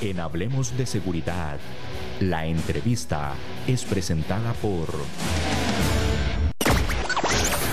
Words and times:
En 0.00 0.20
Hablemos 0.20 0.76
de 0.76 0.86
Seguridad, 0.86 1.58
la 2.20 2.46
entrevista 2.46 3.34
es 3.66 3.84
presentada 3.84 4.52
por... 4.54 4.88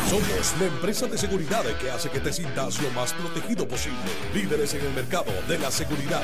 Somos 0.10 0.56
la 0.60 0.68
empresa 0.68 1.08
de 1.08 1.18
seguridad 1.18 1.64
que 1.80 1.90
hace 1.90 2.10
que 2.10 2.20
te 2.20 2.32
sientas 2.32 2.82
lo 2.82 2.90
más 2.92 3.14
protegido 3.14 3.68
posible. 3.68 3.98
Líderes 4.34 4.74
en 4.74 4.86
el 4.86 4.94
mercado 4.94 5.32
de 5.48 5.58
la 5.58 5.72
seguridad. 5.72 6.22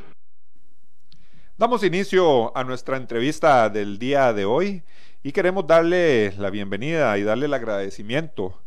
Damos 1.58 1.84
inicio 1.84 2.58
a 2.58 2.64
nuestra 2.64 2.96
entrevista 2.96 3.70
del 3.70 4.00
día 4.00 4.32
de 4.32 4.46
hoy 4.46 4.84
y 5.22 5.34
queremos 5.34 5.68
darle 5.68 6.32
la 6.38 6.50
bienvenida 6.50 7.18
y 7.18 7.24
darle 7.24 7.48
el 7.48 7.54
agradecimiento 7.54 8.64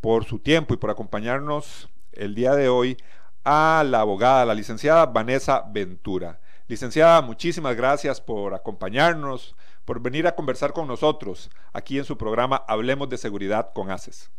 por 0.00 0.24
su 0.24 0.38
tiempo 0.38 0.74
y 0.74 0.76
por 0.76 0.90
acompañarnos 0.90 1.88
el 2.12 2.34
día 2.34 2.54
de 2.54 2.68
hoy 2.68 2.96
a 3.44 3.84
la 3.86 4.00
abogada, 4.00 4.44
la 4.44 4.54
licenciada 4.54 5.06
Vanessa 5.06 5.64
Ventura. 5.70 6.40
Licenciada, 6.66 7.22
muchísimas 7.22 7.76
gracias 7.76 8.20
por 8.20 8.54
acompañarnos, 8.54 9.56
por 9.84 10.00
venir 10.00 10.26
a 10.26 10.34
conversar 10.34 10.72
con 10.72 10.86
nosotros 10.86 11.50
aquí 11.72 11.98
en 11.98 12.04
su 12.04 12.18
programa 12.18 12.62
Hablemos 12.68 13.08
de 13.08 13.16
Seguridad 13.16 13.72
con 13.72 13.90
ACES. 13.90 14.30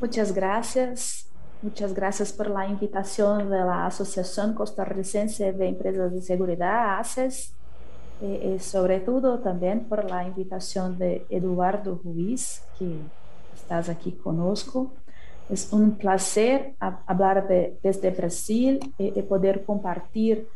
Muchas 0.00 0.32
gracias. 0.32 1.26
Muchas 1.62 1.94
gracias 1.94 2.32
por 2.32 2.50
la 2.50 2.66
invitación 2.68 3.50
de 3.50 3.58
la 3.58 3.86
Asociación 3.86 4.54
Costarricense 4.54 5.52
de 5.52 5.66
Empresas 5.66 6.12
de 6.12 6.20
Seguridad, 6.20 6.98
ACES, 6.98 7.54
y, 8.24 8.58
sobre 8.58 9.00
todo 9.00 9.38
también 9.40 9.84
por 9.84 10.08
la 10.08 10.24
invitación 10.24 10.98
de 10.98 11.26
Eduardo 11.28 12.00
Ruiz, 12.02 12.62
que 12.78 12.96
estás 13.54 13.88
aquí 13.88 14.12
conosco. 14.12 14.92
Es 15.50 15.72
un 15.72 15.92
placer 15.96 16.74
hablar 16.78 17.46
de, 17.48 17.78
desde 17.82 18.10
Brasil 18.10 18.80
y, 18.96 19.18
y 19.18 19.22
poder 19.22 19.64
compartir 19.64 20.48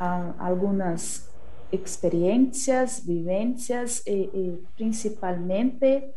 uh, 0.00 0.40
algunas 0.40 1.28
experiencias, 1.72 3.04
vivencias 3.04 4.06
y, 4.06 4.12
y 4.12 4.62
principalmente 4.76 6.14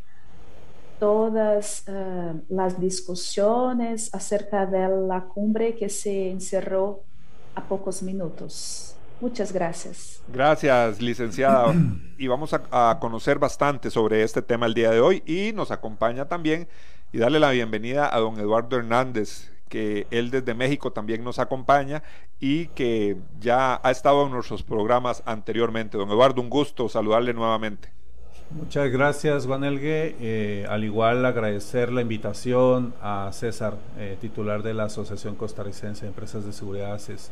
todas 1.00 1.84
uh, 1.88 2.40
las 2.50 2.80
discusiones 2.80 4.14
acerca 4.14 4.66
de 4.66 4.88
la 5.08 5.22
cumbre 5.22 5.76
que 5.76 5.90
se 5.90 6.30
encerró 6.30 7.02
a 7.56 7.62
pocos 7.64 8.04
minutos. 8.04 8.95
Muchas 9.22 9.54
gracias. 9.54 10.22
Gracias, 10.28 11.02
licenciada. 11.02 11.74
y 12.18 12.28
vamos 12.28 12.54
a, 12.54 12.98
conocer 13.00 13.40
bastante 13.40 13.90
sobre 13.90 14.24
este 14.24 14.42
tema 14.42 14.66
el 14.66 14.74
día 14.74 14.92
de 14.92 15.00
hoy. 15.00 15.24
Y 15.26 15.54
nos 15.54 15.72
acompaña 15.72 16.26
también 16.26 16.68
y 17.12 17.18
darle 17.18 17.40
la 17.40 17.52
bienvenida 17.52 18.14
a 18.14 18.20
don 18.20 18.40
Eduardo 18.40 18.78
Hernández, 18.78 19.52
que 19.70 20.06
él 20.12 20.32
desde 20.32 20.54
México 20.54 20.92
también 20.92 21.24
nos 21.24 21.40
acompaña 21.40 22.04
y 22.40 22.68
que 22.68 23.18
ya 23.40 23.80
ha 23.82 23.92
estado 23.92 24.26
en 24.26 24.32
nuestros 24.32 24.64
programas 24.64 25.24
anteriormente. 25.26 25.98
Don 25.98 26.10
Eduardo, 26.10 26.42
un 26.42 26.50
gusto 26.50 26.90
saludarle 26.90 27.34
nuevamente. 27.34 27.96
Muchas 28.52 28.92
gracias, 28.92 29.48
Juan 29.48 29.64
Elgue. 29.64 30.16
Eh, 30.20 30.66
al 30.70 30.84
igual 30.84 31.26
agradecer 31.26 31.92
la 31.92 32.02
invitación 32.02 32.94
a 33.02 33.32
César, 33.34 33.76
eh, 33.98 34.18
titular 34.22 34.62
de 34.62 34.74
la 34.74 34.84
Asociación 34.84 35.36
Costarricense 35.36 36.02
de 36.02 36.10
Empresas 36.10 36.46
de 36.46 36.54
Seguridad 36.54 36.94
ACES 36.94 37.32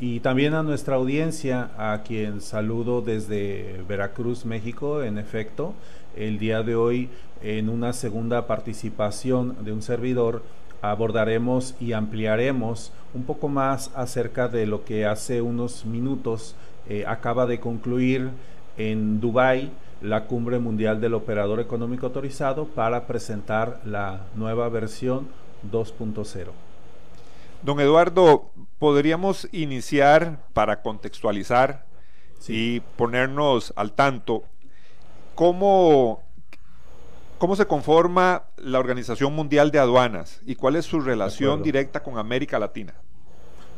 y 0.00 0.20
también 0.20 0.54
a 0.54 0.62
nuestra 0.62 0.96
audiencia, 0.96 1.70
a 1.76 2.02
quien 2.02 2.40
saludo 2.40 3.02
desde 3.02 3.84
Veracruz, 3.86 4.46
México, 4.46 5.02
en 5.02 5.18
efecto, 5.18 5.74
el 6.16 6.38
día 6.38 6.62
de 6.62 6.74
hoy 6.74 7.10
en 7.42 7.68
una 7.68 7.92
segunda 7.92 8.46
participación 8.46 9.62
de 9.62 9.72
un 9.72 9.82
servidor 9.82 10.42
abordaremos 10.80 11.74
y 11.80 11.92
ampliaremos 11.92 12.92
un 13.12 13.24
poco 13.24 13.48
más 13.48 13.90
acerca 13.94 14.48
de 14.48 14.66
lo 14.66 14.86
que 14.86 15.04
hace 15.04 15.42
unos 15.42 15.84
minutos 15.84 16.56
eh, 16.88 17.04
acaba 17.06 17.44
de 17.44 17.60
concluir 17.60 18.30
en 18.78 19.20
Dubái 19.20 19.70
la 20.00 20.24
cumbre 20.24 20.58
mundial 20.58 21.02
del 21.02 21.12
operador 21.12 21.60
económico 21.60 22.06
autorizado 22.06 22.64
para 22.64 23.06
presentar 23.06 23.80
la 23.84 24.22
nueva 24.34 24.70
versión 24.70 25.28
2.0. 25.70 26.69
Don 27.62 27.78
Eduardo, 27.78 28.50
podríamos 28.78 29.46
iniciar 29.52 30.46
para 30.54 30.80
contextualizar 30.80 31.84
y 32.48 32.80
ponernos 32.80 33.74
al 33.76 33.92
tanto 33.92 34.44
cómo, 35.34 36.22
cómo 37.36 37.56
se 37.56 37.66
conforma 37.66 38.44
la 38.56 38.78
Organización 38.78 39.34
Mundial 39.34 39.70
de 39.70 39.78
Aduanas 39.78 40.40
y 40.46 40.54
cuál 40.54 40.76
es 40.76 40.86
su 40.86 41.00
relación 41.00 41.62
directa 41.62 42.02
con 42.02 42.16
América 42.16 42.58
Latina. 42.58 42.94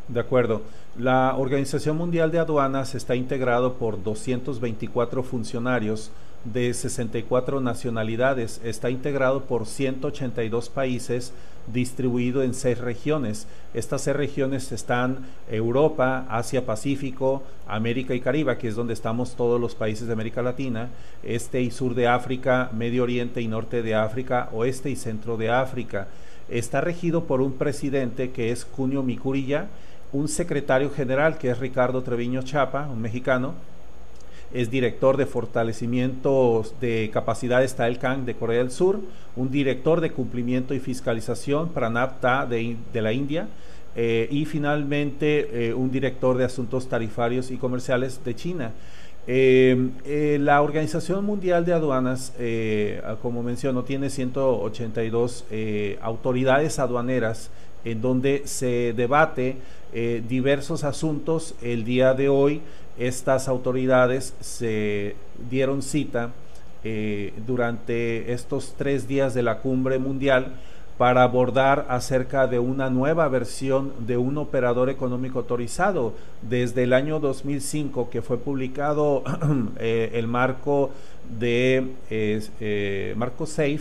De 0.07 0.21
acuerdo. 0.21 0.63
La 0.97 1.35
Organización 1.37 1.97
Mundial 1.97 2.31
de 2.31 2.39
Aduanas 2.39 2.95
está 2.95 3.17
integrado 3.17 3.75
por 3.75 4.01
224 4.03 5.23
funcionarios 5.25 6.13
de 6.45 6.73
64 6.75 7.61
nacionalidades. 7.61 8.61
Está 8.65 8.91
integrado 8.91 9.45
por 9.45 9.67
182 9.67 10.69
países 10.69 11.33
distribuido 11.67 12.43
en 12.43 12.55
seis 12.55 12.79
regiones. 12.79 13.47
Estas 13.75 14.03
seis 14.03 14.17
regiones 14.17 14.73
están 14.73 15.19
Europa, 15.51 16.27
Asia 16.29 16.67
Pacífico, 16.67 17.43
América 17.69 18.15
y 18.15 18.21
Caribe, 18.21 18.57
que 18.59 18.69
es 18.69 18.75
donde 18.75 18.95
estamos 18.95 19.37
todos 19.37 19.61
los 19.61 19.75
países 19.75 20.07
de 20.07 20.13
América 20.13 20.43
Latina, 20.43 20.89
este 21.23 21.63
y 21.63 21.71
sur 21.71 21.95
de 21.95 22.09
África, 22.09 22.71
Medio 22.73 23.05
Oriente 23.05 23.41
y 23.41 23.49
norte 23.49 23.83
de 23.83 23.95
África, 23.95 24.49
oeste 24.53 24.91
y 24.91 24.97
centro 24.97 25.37
de 25.37 25.51
África. 25.51 26.09
Está 26.49 26.81
regido 26.81 27.25
por 27.25 27.41
un 27.41 27.53
presidente 27.53 28.31
que 28.31 28.51
es 28.51 28.65
Cunio 28.65 29.03
Micurilla, 29.03 29.69
un 30.13 30.29
secretario 30.29 30.91
general 30.91 31.39
que 31.39 31.51
es 31.51 31.59
Ricardo 31.59 32.03
Treviño 32.03 32.43
Chapa, 32.43 32.89
un 32.89 33.01
mexicano, 33.01 33.55
es 34.55 34.71
director 34.71 35.17
de 35.17 35.27
fortalecimiento 35.27 36.63
de 36.81 37.11
capacidades 37.13 37.75
TAELCAN 37.75 38.27
de 38.27 38.35
Corea 38.35 38.59
del 38.59 38.71
Sur, 38.71 39.01
un 39.35 39.51
director 39.51 40.01
de 40.01 40.13
cumplimiento 40.13 40.75
y 40.75 40.81
fiscalización 40.81 41.71
para 41.71 41.89
NAFTA 41.89 42.47
de, 42.47 42.77
la 42.95 43.13
India, 43.13 43.49
eh, 43.97 44.29
y 44.31 44.45
finalmente 44.45 45.69
eh, 45.69 45.75
un 45.75 45.91
director 45.91 46.37
de 46.37 46.45
asuntos 46.45 46.89
tarifarios 46.89 47.51
y 47.51 47.57
comerciales 47.57 48.23
de 48.25 48.35
China. 48.35 48.73
Eh, 49.27 50.39
la 50.41 50.61
Organización 50.63 51.25
Mundial 51.25 51.65
de 51.65 51.73
Aduanas, 51.73 52.33
como 53.23 53.43
menciono, 53.43 53.85
tiene 53.85 54.11
182 54.11 55.45
autoridades 56.03 56.79
aduaneras 56.79 57.51
en 57.85 58.01
donde 58.01 58.43
se 58.47 58.93
debate 58.95 59.57
diversos 60.29 60.83
asuntos. 60.83 61.55
El 61.63 61.85
día 61.85 62.15
de 62.15 62.29
hoy 62.29 62.63
estas 62.99 63.49
autoridades 63.49 64.35
se 64.41 65.17
dieron 65.51 65.83
cita 65.83 66.31
eh, 66.85 67.33
durante 67.47 68.33
estos 68.33 68.75
tres 68.77 69.07
días 69.07 69.35
de 69.35 69.43
la 69.43 69.59
cumbre 69.59 69.99
mundial 69.99 70.55
para 70.99 71.23
abordar 71.23 71.87
acerca 71.89 72.47
de 72.47 72.59
una 72.59 72.91
nueva 72.91 73.27
versión 73.29 73.93
de 74.07 74.17
un 74.17 74.37
operador 74.39 74.91
económico 74.91 75.41
autorizado. 75.41 76.13
Desde 76.43 76.85
el 76.85 76.93
año 76.93 77.19
2005 77.19 78.11
que 78.11 78.23
fue 78.23 78.39
publicado 78.39 79.23
eh, 79.79 80.11
el 80.15 80.27
marco 80.27 80.91
de 81.39 81.93
eh, 82.11 83.15
Marco 83.17 83.47
Safe, 83.47 83.81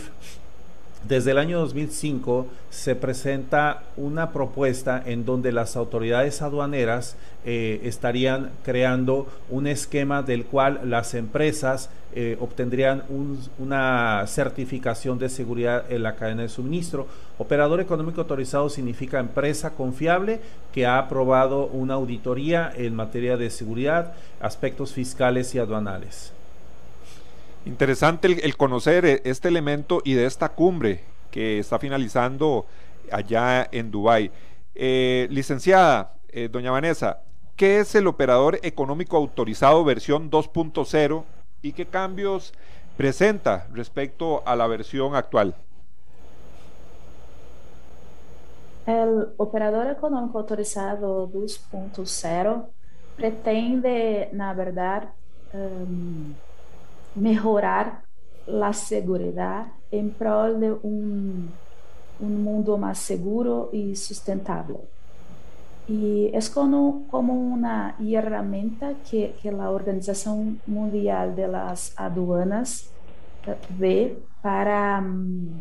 desde 1.08 1.32
el 1.32 1.40
año 1.40 1.60
2005 1.60 2.46
se 2.70 2.96
presenta 2.96 3.84
una 3.98 4.32
propuesta 4.32 5.02
en 5.04 5.26
donde 5.26 5.52
las 5.52 5.76
autoridades 5.76 6.42
aduaneras 6.44 7.16
eh, 7.44 7.82
estarían 7.84 8.52
creando 8.64 9.28
un 9.50 9.66
esquema 9.66 10.22
del 10.22 10.46
cual 10.46 10.82
las 10.86 11.16
empresas 11.16 11.90
eh, 12.14 12.38
obtendrían 12.40 13.04
una 13.58 14.24
certificación 14.28 15.18
de 15.18 15.30
seguridad 15.30 15.92
en 15.92 16.04
la 16.04 16.16
cadena 16.16 16.44
de 16.44 16.50
suministro. 16.50 17.08
Operador 17.40 17.80
económico 17.80 18.22
autorizado 18.22 18.70
significa 18.70 19.20
empresa 19.20 19.72
confiable 19.72 20.40
que 20.72 20.86
ha 20.86 21.00
aprobado 21.00 21.66
una 21.66 21.96
auditoría 21.96 22.72
en 22.76 22.96
materia 22.96 23.38
de 23.38 23.50
seguridad, 23.50 24.14
aspectos 24.40 24.94
fiscales 24.94 25.56
y 25.56 25.60
aduanales. 25.60 26.34
Interesante 27.66 28.28
el, 28.28 28.58
conocer 28.58 29.06
eh, 29.06 29.22
este 29.24 29.48
elemento 29.48 30.02
y 30.04 30.14
de 30.14 30.26
esta 30.26 30.50
cumbre 30.50 31.04
que 31.30 31.60
está 31.60 31.80
finalizando 31.80 32.66
allá 33.12 33.68
en 33.72 33.92
Dubái. 33.92 34.32
Eh, 34.74 35.28
licenciada, 35.30 36.16
eh, 36.30 36.50
doña 36.52 36.72
Vanessa, 36.72 37.22
¿qué 37.56 37.80
es 37.80 37.94
el 37.96 38.08
operador 38.08 38.60
económico 38.64 39.18
autorizado 39.18 39.84
versión 39.84 40.32
2.0 40.32 41.24
y 41.62 41.74
qué 41.74 41.86
cambios 41.86 42.54
presenta 42.98 43.68
respecto 43.74 44.44
a 44.46 44.56
la 44.56 44.68
versión 44.68 45.16
actual. 45.16 45.56
El 48.86 49.30
operador 49.38 49.88
económico 49.88 50.40
autorizado 50.40 51.28
2.0 51.32 52.66
pretende, 53.16 54.30
na 54.34 54.54
verdade, 54.54 55.08
um, 55.54 56.34
mejorar 57.16 58.04
a 58.48 58.74
segurança 58.74 59.72
em 59.92 60.10
prol 60.10 60.56
de 60.56 60.72
um, 60.84 61.48
um 62.20 62.28
mundo 62.28 62.78
mais 62.78 63.00
seguro 63.00 63.70
e 63.74 63.96
sustentável. 63.96 64.88
E 65.90 66.32
é 66.34 66.40
como, 66.54 67.06
como 67.10 67.34
uma 67.34 67.94
ferramenta 67.98 68.96
que, 69.04 69.30
que 69.42 69.50
a 69.50 69.70
Organização 69.70 70.56
Mundial 70.66 71.32
de 71.32 71.48
las 71.48 71.92
Aduanas 71.98 72.90
vê 73.70 74.16
para 74.42 75.02
um, 75.04 75.60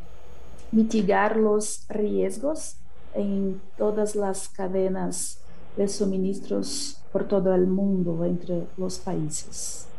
mitigar 0.73 1.37
os 1.37 1.85
riscos 1.91 2.77
em 3.15 3.61
todas 3.77 4.17
as 4.17 4.47
cadenas 4.47 5.39
de 5.77 5.89
suministros 5.89 6.97
por 7.13 7.25
todo 7.25 7.53
el 7.53 7.67
mundo 7.67 8.25
entre 8.25 8.69
los 8.79 8.99
países. 8.99 9.90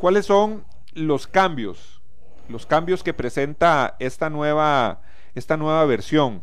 ¿Cuáles 0.00 0.26
son 0.26 0.64
los 0.94 1.26
cambios, 1.26 2.00
los 2.48 2.66
cambios 2.66 3.02
que 3.02 3.12
presenta 3.12 3.96
esta 3.98 4.30
nueva, 4.30 5.00
esta 5.34 5.56
nueva 5.56 5.84
versión 5.86 6.40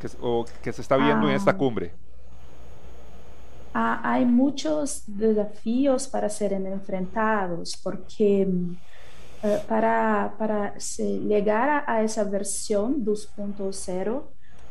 que, 0.00 0.08
o 0.20 0.44
que 0.60 0.72
se 0.72 0.82
está 0.82 0.96
viendo 0.96 1.28
en 1.28 1.36
esta 1.36 1.52
ah. 1.52 1.56
cumbre? 1.56 1.94
Ah, 3.72 4.00
hay 4.02 4.24
muchos 4.24 5.04
desafíos 5.06 6.08
para 6.08 6.28
ser 6.28 6.52
enfrentados 6.52 7.76
porque 7.80 8.46
uh, 8.46 9.66
para, 9.68 10.34
para 10.36 10.74
llegar 10.76 11.68
a, 11.68 11.84
a 11.86 12.02
esa 12.02 12.24
versión 12.24 13.04
2.0 13.04 14.24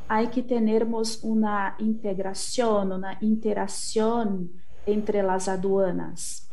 hay 0.10 0.28
que 0.28 0.44
tenermos 0.44 1.24
una 1.24 1.76
integración, 1.80 2.92
una 2.92 3.18
interacción 3.22 4.52
entre 4.86 5.24
las 5.24 5.48
aduanas. 5.48 6.51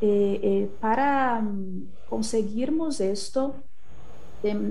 Eh, 0.00 0.68
para 0.80 1.40
um, 1.42 1.86
conseguirmos 2.08 3.00
esto, 3.00 3.54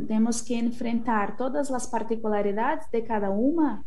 temos 0.07 0.41
que 0.41 0.53
enfrentar 0.53 1.35
todas 1.35 1.71
as 1.71 1.87
particularidades 1.87 2.87
de 2.91 3.01
cada 3.01 3.31
uma 3.31 3.83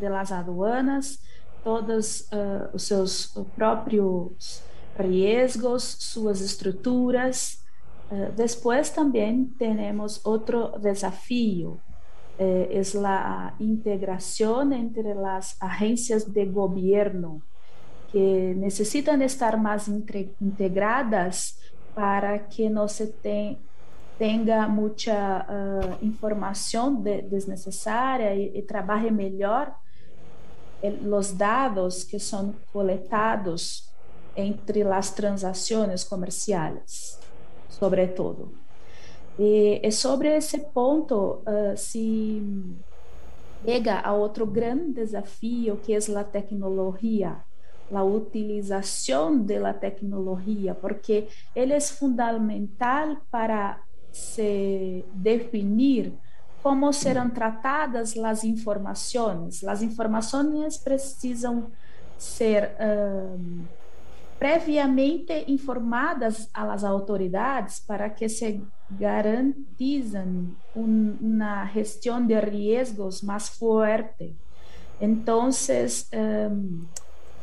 las 0.00 0.32
aduanas, 0.32 1.18
todos 1.62 2.20
uh, 2.32 2.70
os 2.72 2.84
seus 2.84 3.34
próprios 3.54 4.62
riscos, 4.98 5.82
suas 5.82 6.40
estruturas. 6.40 7.62
Uh, 8.10 8.32
depois 8.32 8.88
também 8.88 9.44
temos 9.58 10.24
outro 10.24 10.78
desafio, 10.78 11.78
eh, 12.38 12.68
es 12.70 12.94
la 12.94 13.54
integración 13.58 14.72
entre 14.72 15.14
las 15.14 15.56
agencias 15.60 16.32
de 16.32 16.46
gobierno 16.46 17.42
que 18.10 18.54
necesitan 18.56 19.22
estar 19.22 19.56
más 19.56 19.88
integradas 19.88 21.58
para 21.94 22.46
que 22.48 22.68
no 22.70 22.88
se 22.88 23.14
tenga 24.18 24.68
mucha 24.68 25.46
uh, 25.48 26.04
información 26.04 27.02
de, 27.02 27.22
desnecessária 27.22 28.34
e, 28.34 28.58
e 28.58 28.62
trabalhe 28.62 29.10
melhor 29.10 29.74
os 30.82 31.32
dados 31.32 32.04
que 32.04 32.18
são 32.18 32.54
coletados 32.72 33.90
entre 34.36 34.82
as 34.82 35.10
transações 35.10 36.04
comerciais, 36.04 37.18
sobretudo. 37.68 38.52
E, 39.38 39.80
e 39.82 39.90
sobre 39.90 40.34
esse 40.34 40.58
ponto, 40.58 41.42
uh, 41.46 41.76
se 41.76 42.42
chega 43.64 44.00
a 44.00 44.12
outro 44.12 44.46
grande 44.46 44.92
desafio, 44.92 45.76
que 45.78 45.94
é 45.94 45.98
a 46.18 46.24
tecnologia, 46.24 47.42
a 47.92 48.02
utilização 48.02 49.42
da 49.42 49.72
tecnologia, 49.72 50.74
porque 50.74 51.28
ele 51.54 51.72
é 51.72 51.80
fundamental 51.80 53.16
para 53.30 53.80
definir 55.12 56.12
como 56.62 56.92
serão 56.92 57.30
tratadas 57.30 58.16
as 58.16 58.42
informações. 58.42 59.62
As 59.62 59.82
informações 59.82 60.76
precisam 60.76 61.70
ser 62.18 62.74
uh, 62.80 63.64
previamente 64.38 65.44
informadas 65.48 66.48
às 66.52 66.82
autoridades 66.82 67.80
para 67.80 68.10
que 68.10 68.28
se 68.28 68.62
garantizem 68.90 70.56
uma 70.74 71.66
gestão 71.66 72.24
de 72.24 72.38
riscos 72.38 73.22
mais 73.22 73.48
forte. 73.48 74.36
Então, 75.00 75.50
um, 75.50 76.84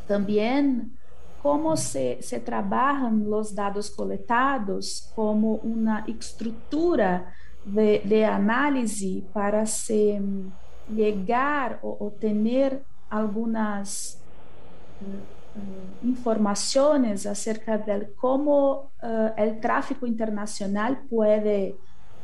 também 0.08 0.92
como 1.42 1.76
se, 1.76 2.22
se 2.22 2.40
trabalham 2.40 3.30
os 3.38 3.52
dados 3.52 3.90
coletados 3.90 5.12
como 5.14 5.56
uma 5.56 6.06
estrutura 6.08 7.28
de, 7.66 8.00
de 8.00 8.24
análise 8.24 9.26
para 9.34 9.66
se 9.66 10.22
chegar 10.96 11.80
ou, 11.82 11.98
ou 12.00 12.12
ter 12.12 12.82
algumas 13.10 14.22
uh, 15.02 15.22
informações 16.02 17.26
acerca 17.26 17.78
de 17.78 18.06
como 18.16 18.90
uh, 19.04 19.52
o 19.52 19.60
tráfico 19.60 20.08
internacional 20.08 20.96
pode 21.10 21.76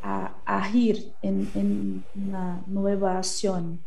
uh, 0.04 0.34
agir 0.46 1.14
em 1.22 2.04
uma 2.16 2.64
nova 2.66 3.20
ação. 3.20 3.78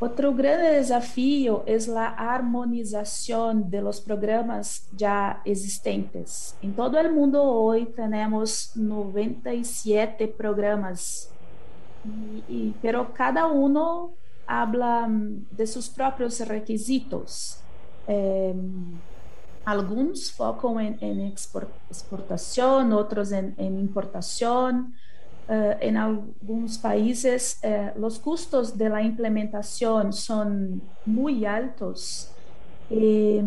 Outro 0.00 0.32
grande 0.32 0.78
desafio 0.78 1.62
é 1.66 1.76
a 1.94 2.32
harmonização 2.32 3.60
de 3.60 3.82
los 3.82 4.00
programas 4.00 4.88
já 4.98 5.42
existentes. 5.44 6.56
Em 6.62 6.72
todo 6.72 6.96
o 6.96 7.12
mundo 7.12 7.38
hoje 7.38 7.84
temos 7.84 8.72
97 8.74 10.26
programas, 10.28 11.30
e, 12.48 12.74
pero 12.80 13.04
cada 13.12 13.46
um 13.46 14.14
habla 14.46 15.06
de 15.52 15.66
seus 15.66 15.86
próprios 15.86 16.38
requisitos. 16.38 17.58
Em, 18.08 18.98
em 21.02 21.34
exportação, 21.90 22.90
outros 22.90 23.32
em, 23.32 23.54
em 23.58 23.78
importação. 23.78 24.90
Uh, 25.50 25.74
em 25.80 25.96
alguns 25.96 26.76
países, 26.76 27.60
uh, 27.64 28.06
os 28.06 28.18
custos 28.18 28.70
de 28.70 28.88
la 28.88 29.02
implementação 29.02 30.12
são 30.12 30.80
muito 31.04 31.44
altos 31.44 32.30
e, 32.88 33.42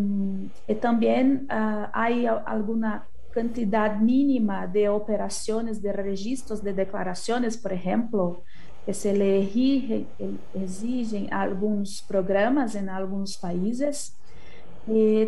e 0.67 0.75
também 0.75 1.35
uh, 1.35 1.87
há 1.93 2.07
alguma 2.45 3.07
quantidade 3.33 4.03
mínima 4.03 4.65
de 4.65 4.89
operações 4.89 5.79
de 5.79 5.89
registros 5.93 6.59
de 6.59 6.73
declarações, 6.73 7.55
por 7.55 7.71
exemplo, 7.71 8.43
que 8.83 8.91
se 8.91 9.13
lhe 9.13 10.05
exigem 10.53 11.31
alguns 11.31 12.01
programas 12.01 12.75
em 12.75 12.89
alguns 12.89 13.37
países 13.37 14.13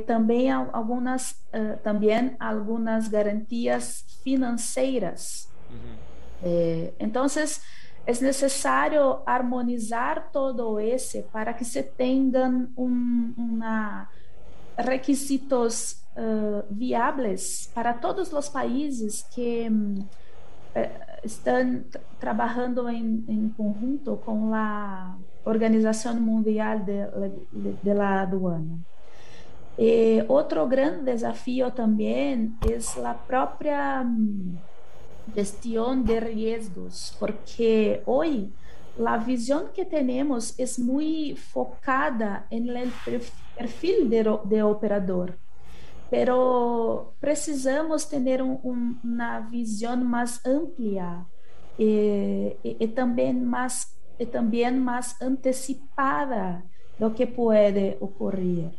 também 0.06 0.52
algumas 0.52 1.32
uh, 1.32 1.78
também 1.82 2.36
algumas 2.38 3.08
garantias 3.08 4.04
financeiras. 4.22 5.48
Uhum. 5.70 6.05
Eh, 6.44 6.94
então, 7.00 7.26
é 8.06 8.12
necessário 8.22 9.20
harmonizar 9.26 10.30
todo 10.32 10.80
esse 10.80 11.24
para 11.24 11.54
que 11.54 11.66
se 11.66 11.82
tenham 11.82 12.68
um, 12.78 13.34
uma 13.38 14.08
requisitos 14.78 16.04
uh, 16.16 16.64
viáveis 16.70 17.72
para 17.74 17.94
todos 17.94 18.32
os 18.32 18.50
países 18.50 19.24
que 19.34 19.70
um, 19.70 20.06
estão 21.24 21.84
trabalhando 22.20 22.88
em, 22.90 23.54
conjunto 23.58 24.18
com 24.18 24.54
a 24.54 25.16
Organização 25.46 26.16
Mundial 26.16 26.80
de, 26.80 27.78
de, 27.82 27.94
la 27.94 28.24
Aduana. 28.24 28.80
E 29.78 30.24
outro 30.28 30.66
grande 30.68 31.06
desafio 31.06 31.72
também 31.72 32.54
é 32.68 33.08
a 33.08 33.14
própria 33.14 34.06
hum, 35.28 35.34
gestão 35.36 36.02
de 36.02 36.20
riscos, 36.20 37.16
porque 37.20 38.02
hoje 38.06 38.54
a 39.04 39.18
visão 39.18 39.68
que 39.74 39.84
temos 39.84 40.58
é 40.58 40.66
muito 40.80 41.42
focada 41.42 42.46
no 42.52 43.20
perfil 43.56 44.08
de, 44.08 44.24
de 44.46 44.64
operador, 44.64 45.34
pero 46.10 47.14
precisamos 47.20 48.06
ter 48.06 48.42
um, 48.42 48.60
um, 48.64 48.96
uma 49.04 49.40
visão 49.40 49.98
mais 49.98 50.40
ampla 50.46 51.26
e, 51.78 52.56
e, 52.64 52.78
e, 52.80 52.88
também 52.88 53.34
mais 53.34 53.94
e 54.18 54.26
também 54.26 54.72
mais 54.72 55.20
antecipada 55.22 56.64
do 56.98 57.12
que 57.12 57.26
pode 57.26 57.98
ocorrer. 58.00 58.72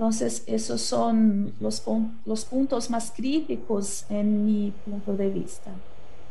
Entonces, 0.00 0.44
esos 0.46 0.80
son 0.80 1.52
los, 1.60 1.84
los 2.24 2.46
puntos 2.46 2.88
más 2.88 3.12
críticos 3.14 4.06
en 4.08 4.46
mi 4.46 4.72
punto 4.86 5.14
de 5.14 5.28
vista 5.28 5.72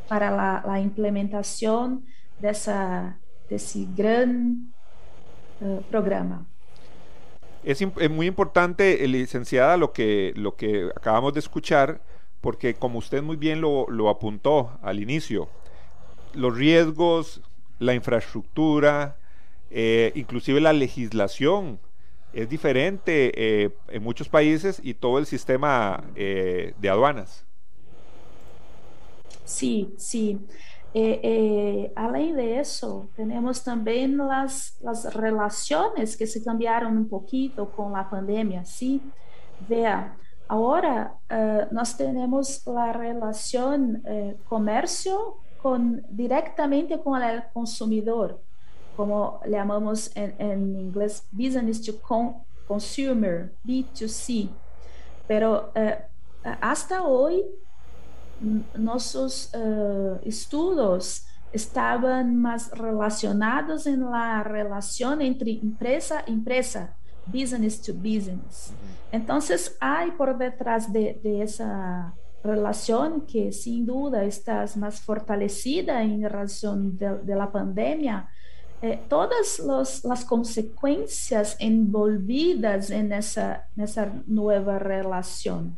para 0.07 0.31
la, 0.31 0.63
la 0.65 0.79
implementación 0.79 2.03
de, 2.39 2.49
esa, 2.49 3.19
de 3.47 3.57
ese 3.57 3.85
gran 3.95 4.73
uh, 5.61 5.83
programa. 5.83 6.47
Es, 7.63 7.79
es, 7.79 8.09
muy 8.09 8.25
importante, 8.25 9.07
licenciada, 9.07 9.77
lo 9.77 9.93
que, 9.93 10.33
lo 10.35 10.55
que 10.55 10.89
acabamos 10.95 11.35
de 11.35 11.39
escuchar, 11.41 12.01
porque 12.41 12.73
como 12.73 12.97
usted 12.97 13.21
muy 13.21 13.35
bien 13.35 13.61
lo, 13.61 13.85
lo 13.87 14.09
apuntó 14.09 14.79
al 14.81 14.99
inicio, 14.99 15.47
los 16.33 16.57
riesgos, 16.57 17.43
la 17.77 17.93
infraestructura, 17.93 19.17
eh, 19.69 20.11
inclusive 20.15 20.59
la 20.59 20.73
legislación 20.73 21.79
es 22.33 22.47
diferente 22.47 23.31
eh, 23.35 23.71
en 23.87 24.03
muchos 24.03 24.29
países 24.29 24.79
y 24.83 24.93
todo 24.93 25.17
el 25.17 25.25
sistema 25.25 26.03
eh, 26.15 26.73
de 26.79 26.89
aduanas. 26.89 27.45
Sí, 29.45 29.93
sí. 29.97 30.39
Eh, 30.93 31.19
eh, 31.23 31.91
além 31.95 32.35
disso, 32.35 33.09
temos 33.15 33.59
também 33.59 34.19
as, 34.31 34.75
as 34.83 35.05
relações 35.05 36.15
que 36.15 36.25
se 36.25 36.43
cambiaram 36.43 36.91
um 36.91 37.03
pouquinho 37.03 37.65
com 37.67 37.95
a 37.95 38.03
pandemia, 38.03 38.63
sim? 38.65 38.99
Veja, 39.61 40.15
agora 40.47 41.11
uh, 41.31 41.73
nós 41.73 41.93
temos 41.93 42.65
a 42.67 42.91
relação 42.91 43.93
uh, 43.93 44.37
comércio 44.45 45.37
com, 45.61 46.01
diretamente 46.09 46.97
com 46.97 47.11
o 47.11 47.41
consumidor, 47.53 48.39
como 48.95 49.39
chamamos 49.49 50.09
em, 50.15 50.33
em 50.39 50.81
inglês 50.81 51.23
business 51.31 51.79
to 51.79 51.93
con 51.93 52.41
consumer, 52.67 53.51
B2C. 53.65 54.49
Pero 55.27 55.71
uh, 55.75 56.03
hasta 56.61 57.03
hoje 57.03 57.45
nossos 58.77 59.51
uh, 59.53 60.19
estudos 60.23 61.25
estavam 61.53 62.23
mais 62.25 62.71
relacionados 62.71 63.85
em 63.87 63.97
la 63.97 64.41
relação 64.43 65.19
entre 65.19 65.59
empresa 65.63 66.23
e 66.27 66.31
empresa, 66.31 66.93
business 67.25 67.79
to 67.79 67.93
business. 67.93 68.73
Então, 69.11 69.39
há 69.81 70.11
por 70.15 70.35
detrás 70.35 70.85
de, 70.85 71.13
de 71.13 71.41
essa 71.41 72.13
relação 72.43 73.19
que, 73.19 73.51
sem 73.51 73.83
dúvida, 73.83 74.25
está 74.25 74.65
mais 74.77 74.99
fortalecida 74.99 76.01
em 76.03 76.25
razão 76.25 76.91
da 77.23 77.47
pandemia, 77.47 78.27
eh, 78.81 78.97
todas 79.09 79.59
los, 79.59 80.05
as 80.05 80.23
consequências 80.23 81.55
envolvidas 81.59 82.89
nessa 82.89 83.63
nessa 83.75 84.11
nova 84.27 84.77
relação. 84.77 85.71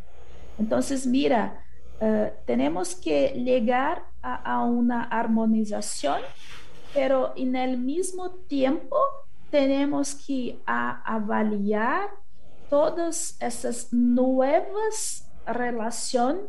Então, 0.59 0.79
mira, 1.05 1.57
Uh, 2.01 2.31
tenemos 2.47 2.95
que 2.95 3.27
llegar 3.35 4.03
a, 4.23 4.65
una 4.65 5.03
armonización, 5.03 6.19
pero 6.95 7.31
en 7.35 7.55
el 7.55 7.77
mismo 7.77 8.31
tiempo 8.47 8.97
tenemos 9.51 10.15
que 10.15 10.57
a, 10.65 10.99
avaliar 11.05 12.09
todas 12.71 13.37
esas 13.39 13.93
nuevas 13.93 15.29
relaciones 15.45 16.45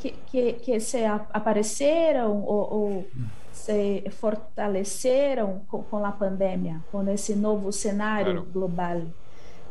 que, 0.00 0.80
se 0.80 1.04
apareceram 1.04 2.42
ou, 2.42 2.72
ou 2.72 3.06
se 3.52 4.04
fortaleceram 4.10 5.62
com, 5.68 5.82
com, 5.82 6.04
a 6.04 6.12
pandemia, 6.12 6.80
com 6.90 7.08
esse 7.08 7.34
novo 7.34 7.72
cenário 7.72 8.34
claro. 8.34 8.50
global. 8.52 9.02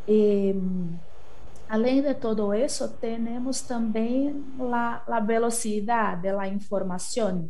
E, 0.08 0.56
Além 1.70 2.02
de 2.02 2.16
todo 2.16 2.52
isso, 2.52 2.90
temos 3.00 3.62
também 3.62 4.44
a, 4.74 5.04
a 5.08 5.20
velocidade 5.20 6.24
da 6.24 6.48
informação. 6.48 7.48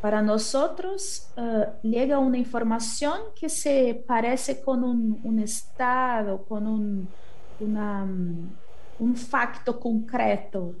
Para 0.00 0.22
nós, 0.22 0.54
uh, 0.54 1.90
chega 1.90 2.20
uma 2.20 2.38
informação 2.38 3.32
que 3.34 3.48
se 3.48 3.94
parece 4.06 4.54
com 4.62 4.76
um, 4.76 5.20
um 5.24 5.40
estado, 5.40 6.38
com 6.48 6.60
um, 6.60 7.06
uma, 7.60 8.08
um 9.00 9.16
facto 9.16 9.74
concreto, 9.74 10.76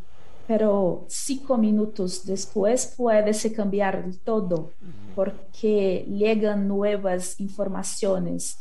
pero 0.46 1.04
cinco 1.08 1.56
minutos 1.56 2.24
depois 2.24 2.86
pode 2.86 3.32
se 3.34 3.50
cambiar 3.50 4.04
todo, 4.24 4.70
porque 5.14 6.06
chegam 6.18 6.56
novas 6.56 7.38
informações. 7.40 8.58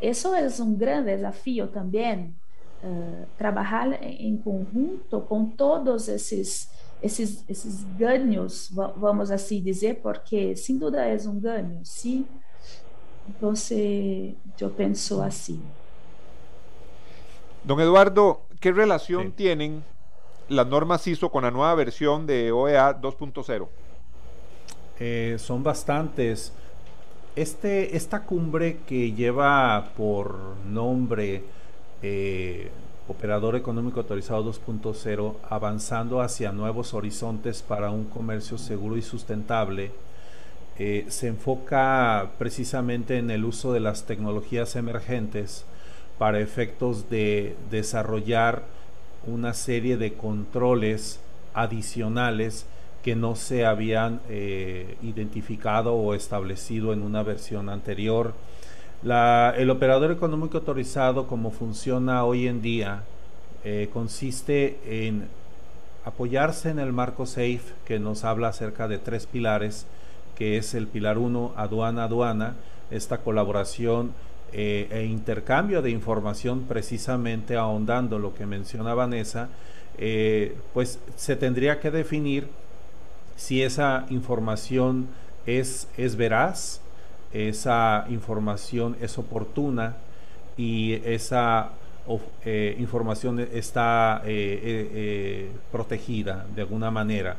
Isso 0.00 0.34
é 0.34 0.48
um 0.62 0.74
grande 0.74 1.14
desafio 1.14 1.68
também 1.68 2.34
uh, 2.82 3.26
trabalhar 3.36 4.02
em 4.02 4.36
conjunto 4.36 5.20
com 5.22 5.46
todos 5.46 6.08
esses 6.08 6.68
esses 7.00 7.44
esses 7.48 7.84
ganhos, 7.96 8.70
vamos 8.96 9.30
assim 9.30 9.62
dizer, 9.62 10.00
porque 10.02 10.56
sem 10.56 10.76
dúvida 10.78 11.06
é 11.06 11.16
um 11.28 11.38
ganho, 11.38 11.80
sim. 11.84 12.26
Então, 13.28 13.52
eu 14.60 14.70
penso 14.70 15.22
assim. 15.22 15.62
Don 17.62 17.78
Eduardo, 17.78 18.40
¿qué 18.60 18.72
relación 18.72 19.26
sí. 19.26 19.32
tienen 19.36 19.84
las 20.48 20.66
normas 20.66 21.06
ISO 21.06 21.30
con 21.30 21.44
la 21.44 21.50
nueva 21.50 21.74
versión 21.74 22.26
de 22.26 22.52
OEA 22.52 23.00
2.0? 23.00 23.68
Eh, 25.00 25.36
son 25.38 25.62
bastantes. 25.62 26.52
Este, 27.36 27.96
esta 27.96 28.24
cumbre 28.24 28.78
que 28.86 29.12
lleva 29.12 29.90
por 29.96 30.34
nombre 30.66 31.44
eh, 32.02 32.70
operador 33.08 33.56
económico 33.56 34.00
autorizado 34.00 34.52
2.0 34.52 35.36
avanzando 35.48 36.20
hacia 36.20 36.52
nuevos 36.52 36.94
horizontes 36.94 37.62
para 37.62 37.90
un 37.90 38.04
comercio 38.04 38.58
seguro 38.58 38.96
y 38.96 39.02
sustentable, 39.02 39.92
eh, 40.78 41.06
se 41.08 41.28
enfoca 41.28 42.30
precisamente 42.38 43.18
en 43.18 43.30
el 43.30 43.44
uso 43.44 43.72
de 43.72 43.80
las 43.80 44.04
tecnologías 44.04 44.76
emergentes 44.76 45.64
para 46.18 46.40
efectos 46.40 47.08
de 47.08 47.56
desarrollar 47.70 48.64
una 49.26 49.54
serie 49.54 49.96
de 49.96 50.14
controles 50.14 51.20
adicionales 51.54 52.66
que 53.02 53.16
no 53.16 53.36
se 53.36 53.64
habían 53.64 54.20
eh, 54.28 54.96
identificado 55.02 55.94
o 55.94 56.14
establecido 56.14 56.92
en 56.92 57.02
una 57.02 57.22
versión 57.22 57.68
anterior. 57.68 58.34
El 59.02 59.70
operador 59.70 60.10
económico 60.10 60.58
autorizado, 60.58 61.26
como 61.26 61.50
funciona 61.50 62.24
hoy 62.24 62.48
en 62.48 62.60
día, 62.60 63.04
eh, 63.64 63.88
consiste 63.92 64.78
en 64.84 65.28
apoyarse 66.04 66.70
en 66.70 66.78
el 66.78 66.92
marco 66.92 67.26
SAFE, 67.26 67.74
que 67.84 67.98
nos 67.98 68.24
habla 68.24 68.48
acerca 68.48 68.88
de 68.88 68.98
tres 68.98 69.26
pilares, 69.26 69.86
que 70.36 70.56
es 70.56 70.74
el 70.74 70.86
pilar 70.86 71.18
1, 71.18 71.52
aduana-aduana, 71.56 72.54
esta 72.90 73.18
colaboración 73.18 74.12
eh, 74.52 74.88
e 74.90 75.04
intercambio 75.04 75.82
de 75.82 75.90
información, 75.90 76.64
precisamente 76.68 77.56
ahondando 77.56 78.18
lo 78.18 78.34
que 78.34 78.46
menciona 78.46 78.94
Vanessa, 78.94 79.48
eh, 80.00 80.56
pues 80.72 81.00
se 81.16 81.34
tendría 81.34 81.80
que 81.80 81.90
definir 81.90 82.46
si 83.34 83.62
esa 83.62 84.06
información 84.10 85.08
es, 85.44 85.88
es 85.96 86.14
veraz, 86.14 86.80
esa 87.32 88.06
información 88.08 88.96
es 89.00 89.18
oportuna 89.18 89.96
y 90.56 90.94
esa 91.04 91.72
eh, 92.44 92.76
información 92.78 93.40
está 93.52 94.22
eh, 94.24 95.50
protegida 95.72 96.46
de 96.54 96.62
alguna 96.62 96.92
manera. 96.92 97.36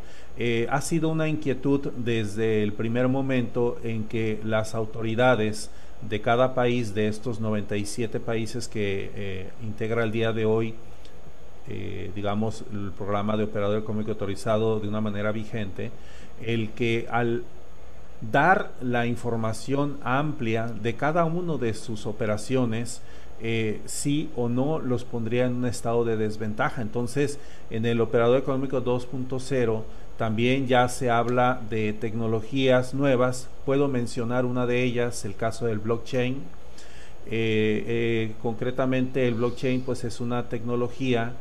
ha 0.70 0.82
sido 0.82 1.10
una 1.10 1.28
inquietud 1.28 1.92
desde 1.96 2.62
el 2.62 2.74
primer 2.74 3.08
momento 3.08 3.78
en 3.84 4.04
que 4.04 4.40
las 4.44 4.76
autoridades 4.76 5.70
de 6.02 6.22
cada 6.22 6.54
país, 6.54 6.94
de 6.94 7.08
estos 7.08 7.40
97 7.40 8.20
países 8.20 8.68
que 8.68 9.50
integra 9.64 10.04
el 10.04 10.12
día 10.12 10.32
de 10.32 10.46
hoy, 10.46 10.76
digamos, 12.16 12.64
el 12.72 12.92
programa 12.98 13.38
de 13.38 13.44
operador 13.44 13.80
económico 13.80 14.12
autorizado 14.12 14.80
de 14.80 14.88
una 14.88 15.02
manera 15.02 15.32
vigente, 15.32 15.92
el 16.42 16.72
que 16.72 17.08
al 17.12 17.44
dar 18.22 18.72
la 18.82 19.06
información 19.06 19.98
amplia 20.04 20.68
de 20.68 20.96
cada 20.96 21.26
uno 21.26 21.58
de 21.58 21.74
sus 21.74 22.06
operaciones, 22.06 23.02
eh, 23.42 23.82
sí 23.86 24.30
o 24.36 24.50
no 24.50 24.80
los 24.80 25.06
pondría 25.06 25.46
en 25.46 25.56
un 25.56 25.66
estado 25.66 26.04
de 26.04 26.18
desventaja. 26.18 26.82
Entonces, 26.82 27.40
en 27.70 27.86
el 27.86 28.02
operador 28.02 28.40
económico 28.40 28.84
2.0 28.84 29.84
también 30.20 30.68
ya 30.68 30.90
se 30.90 31.10
habla 31.10 31.62
de 31.70 31.94
tecnologías 31.94 32.94
nuevas. 32.94 33.50
Puedo 33.66 33.88
mencionar 33.88 34.44
una 34.44 34.66
de 34.66 34.84
ellas, 34.84 35.24
el 35.24 35.34
caso 35.34 35.66
del 35.66 35.80
blockchain. 35.80 36.44
Eh, 37.28 37.86
eh, 37.88 38.32
concretamente, 38.42 39.26
el 39.26 39.36
blockchain 39.36 39.80
pues 39.80 40.04
es 40.04 40.20
una 40.20 40.50
tecnología 40.50 41.32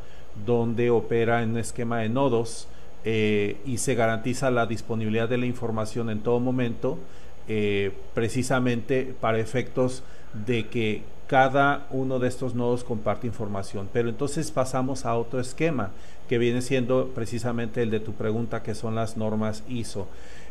donde 0.45 0.91
opera 0.91 1.43
en 1.43 1.49
un 1.49 1.57
esquema 1.57 1.99
de 1.99 2.07
nodos 2.07 2.69
eh, 3.03 3.57
y 3.65 3.79
se 3.79 3.95
garantiza 3.95 4.49
la 4.49 4.65
disponibilidad 4.65 5.27
de 5.27 5.39
la 5.39 5.45
información 5.45 6.09
en 6.09 6.21
todo 6.21 6.39
momento, 6.39 6.97
precisamente 8.13 9.13
para 9.19 9.39
efectos 9.39 10.03
de 10.45 10.67
que 10.67 11.01
cada 11.29 11.85
uno 11.91 12.17
de 12.17 12.27
estos 12.27 12.55
nodos 12.55 12.83
comparte 12.83 13.27
información. 13.27 13.87
Pero 13.93 14.09
entonces 14.09 14.49
pasamos 14.49 15.05
a 15.05 15.15
otro 15.15 15.39
esquema 15.39 15.91
que 16.27 16.39
viene 16.39 16.63
siendo 16.63 17.09
precisamente 17.13 17.83
el 17.83 17.91
de 17.91 17.99
tu 17.99 18.13
pregunta, 18.13 18.63
que 18.63 18.73
son 18.73 18.95
las 18.95 19.15
normas 19.15 19.63
ISO. 19.69 20.07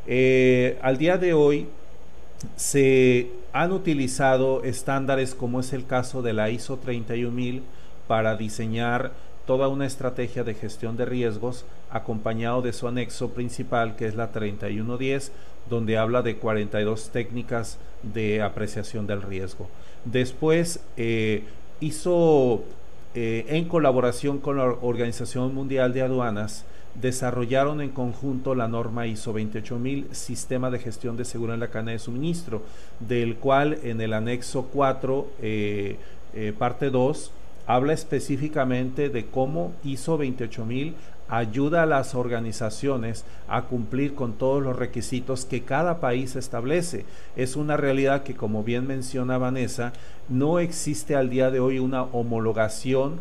Eh, 0.07 0.79
al 0.81 0.97
día 0.97 1.19
de 1.19 1.35
hoy 1.35 1.67
se 2.55 3.29
han 3.53 3.73
utilizado 3.73 4.63
estándares 4.63 5.35
como 5.35 5.59
es 5.59 5.73
el 5.73 5.85
caso 5.85 6.23
de 6.23 6.33
la 6.33 6.49
ISO 6.49 6.77
31000 6.77 7.65
para 8.07 8.37
diseñar 8.37 9.11
toda 9.47 9.67
una 9.67 9.85
estrategia 9.85 10.45
de 10.45 10.55
gestión 10.55 10.97
de 10.97 11.07
riesgos 11.07 11.65
acompañado 11.91 12.63
de 12.63 12.73
su 12.73 12.87
anexo 12.87 13.31
principal 13.31 13.97
que 13.97 14.07
es 14.07 14.15
la 14.15 14.31
3110 14.31 15.33
donde 15.69 15.99
habla 15.99 16.23
de 16.23 16.37
42 16.37 17.11
técnicas 17.11 17.79
de 18.03 18.43
apreciación 18.43 19.09
del 19.09 19.23
riesgo. 19.23 19.69
Después 20.05 20.81
eh, 20.97 21.45
hizo, 21.81 22.65
eh, 23.15 23.47
en 23.49 23.67
colaboración 23.67 24.39
con 24.39 24.57
la 24.57 24.65
Organización 24.65 25.55
Mundial 25.55 25.93
de 25.93 26.03
Aduanas, 26.03 26.65
desarrollaron 26.95 27.81
en 27.81 27.91
conjunto 27.91 28.55
la 28.55 28.69
norma 28.69 29.07
ISO 29.07 29.33
28000, 29.33 30.09
Sistema 30.13 30.71
de 30.71 30.79
Gestión 30.79 31.17
de 31.17 31.25
Seguridad 31.25 31.55
en 31.55 31.61
la 31.61 31.69
Cadena 31.69 31.93
de 31.93 31.99
Suministro, 31.99 32.63
del 33.01 33.37
cual 33.37 33.79
en 33.83 34.01
el 34.01 34.13
anexo 34.13 34.69
4, 34.73 35.29
eh, 35.43 35.97
parte 36.59 36.91
2, 36.91 37.33
habla 37.67 37.93
específicamente 37.93 39.11
de 39.11 39.27
cómo 39.27 39.73
ISO 39.85 40.17
28000 40.17 40.95
ayuda 41.29 41.83
a 41.83 41.87
las 41.87 42.15
organizaciones 42.15 43.25
a 43.49 43.63
cumplir 43.63 44.15
con 44.15 44.35
todos 44.35 44.63
los 44.63 44.77
requisitos 44.77 45.45
que 45.45 45.63
cada 45.63 46.01
país 46.01 46.37
establece. 46.37 47.05
Es 47.37 47.57
una 47.57 47.77
realidad 47.77 48.23
que, 48.23 48.35
como 48.35 48.65
bien 48.65 48.87
menciona 48.87 49.39
Vanessa, 49.39 49.93
no 50.29 50.59
existe 50.59 51.15
al 51.15 51.31
día 51.31 51.51
de 51.51 51.61
hoy 51.61 51.79
una 51.79 52.03
homologación 52.03 53.21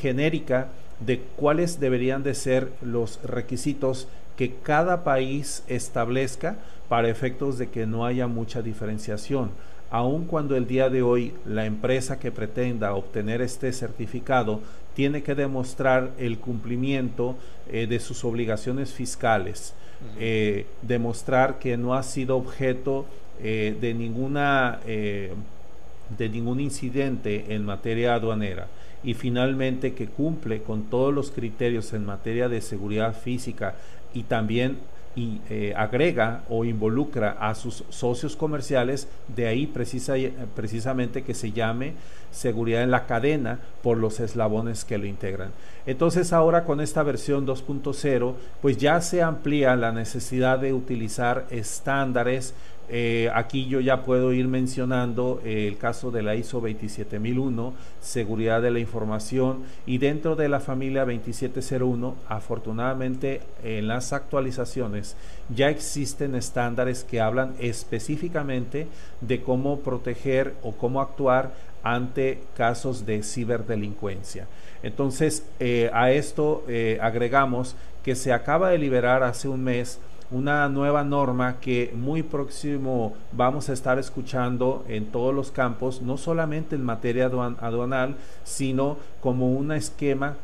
genérica 0.00 0.68
de 1.00 1.20
cuáles 1.36 1.80
deberían 1.80 2.22
de 2.22 2.34
ser 2.34 2.72
los 2.82 3.20
requisitos 3.22 4.08
que 4.36 4.54
cada 4.54 5.04
país 5.04 5.64
establezca 5.66 6.56
para 6.88 7.08
efectos 7.08 7.58
de 7.58 7.68
que 7.68 7.86
no 7.86 8.04
haya 8.04 8.26
mucha 8.26 8.62
diferenciación 8.62 9.50
aun 9.90 10.26
cuando 10.26 10.56
el 10.56 10.66
día 10.66 10.90
de 10.90 11.02
hoy 11.02 11.34
la 11.46 11.64
empresa 11.64 12.18
que 12.18 12.30
pretenda 12.30 12.94
obtener 12.94 13.40
este 13.40 13.72
certificado 13.72 14.60
tiene 14.98 15.22
que 15.22 15.36
demostrar 15.36 16.10
el 16.18 16.38
cumplimiento 16.38 17.36
eh, 17.70 17.86
de 17.86 18.00
sus 18.00 18.24
obligaciones 18.24 18.92
fiscales, 18.92 19.72
eh, 20.18 20.66
demostrar 20.82 21.60
que 21.60 21.76
no 21.76 21.94
ha 21.94 22.02
sido 22.02 22.36
objeto 22.36 23.06
eh, 23.40 23.76
de 23.80 23.94
ninguna 23.94 24.80
de 24.84 26.28
ningún 26.28 26.58
incidente 26.58 27.54
en 27.54 27.64
materia 27.64 28.14
aduanera. 28.14 28.66
Y 29.04 29.14
finalmente 29.14 29.94
que 29.94 30.08
cumple 30.08 30.62
con 30.62 30.90
todos 30.90 31.14
los 31.14 31.30
criterios 31.30 31.92
en 31.92 32.04
materia 32.04 32.48
de 32.48 32.60
seguridad 32.60 33.14
física 33.14 33.76
y 34.12 34.24
también 34.24 34.78
y 35.16 35.40
eh, 35.50 35.74
agrega 35.76 36.42
o 36.48 36.64
involucra 36.64 37.36
a 37.40 37.54
sus 37.54 37.84
socios 37.88 38.36
comerciales, 38.36 39.08
de 39.34 39.46
ahí 39.46 39.66
precisa, 39.66 40.14
precisamente 40.54 41.22
que 41.22 41.34
se 41.34 41.52
llame 41.52 41.94
seguridad 42.30 42.82
en 42.82 42.90
la 42.90 43.06
cadena 43.06 43.58
por 43.82 43.96
los 43.96 44.20
eslabones 44.20 44.84
que 44.84 44.98
lo 44.98 45.06
integran. 45.06 45.50
Entonces 45.86 46.32
ahora 46.32 46.64
con 46.64 46.80
esta 46.80 47.02
versión 47.02 47.46
2.0, 47.46 48.34
pues 48.60 48.76
ya 48.76 49.00
se 49.00 49.22
amplía 49.22 49.74
la 49.76 49.92
necesidad 49.92 50.58
de 50.58 50.72
utilizar 50.72 51.46
estándares 51.50 52.54
eh, 52.90 53.30
aquí 53.34 53.66
yo 53.66 53.80
ya 53.80 54.02
puedo 54.02 54.32
ir 54.32 54.48
mencionando 54.48 55.42
eh, 55.44 55.68
el 55.68 55.76
caso 55.76 56.10
de 56.10 56.22
la 56.22 56.34
ISO 56.34 56.60
27001, 56.60 57.74
seguridad 58.00 58.62
de 58.62 58.70
la 58.70 58.78
información, 58.78 59.64
y 59.86 59.98
dentro 59.98 60.36
de 60.36 60.48
la 60.48 60.60
familia 60.60 61.04
2701, 61.04 62.16
afortunadamente 62.28 63.42
en 63.62 63.88
las 63.88 64.12
actualizaciones 64.12 65.16
ya 65.54 65.68
existen 65.68 66.34
estándares 66.34 67.04
que 67.04 67.20
hablan 67.20 67.54
específicamente 67.58 68.86
de 69.20 69.42
cómo 69.42 69.80
proteger 69.80 70.54
o 70.62 70.72
cómo 70.72 71.02
actuar 71.02 71.52
ante 71.82 72.40
casos 72.56 73.04
de 73.04 73.22
ciberdelincuencia. 73.22 74.46
Entonces, 74.82 75.44
eh, 75.60 75.90
a 75.92 76.10
esto 76.12 76.64
agregamos 77.00 77.76
que 78.02 78.14
se 78.14 78.32
acaba 78.32 78.70
de 78.70 78.78
liberar 78.78 79.22
hace 79.22 79.48
un 79.48 79.64
mes 79.64 79.98
una 80.30 80.68
nueva 80.68 81.04
norma 81.04 81.58
que 81.60 81.92
muy 81.94 82.22
próximo 82.22 83.16
vamos 83.32 83.68
a 83.68 83.72
estar 83.72 83.98
escuchando 83.98 84.84
en 84.88 85.06
todos 85.06 85.34
los 85.34 85.50
campos, 85.50 86.02
no 86.02 86.16
solamente 86.18 86.76
en 86.76 86.84
materia 86.84 87.26
aduanal, 87.26 88.16
sino 88.44 88.98
como 89.20 89.52
un 89.52 89.72
esquema 89.72 90.36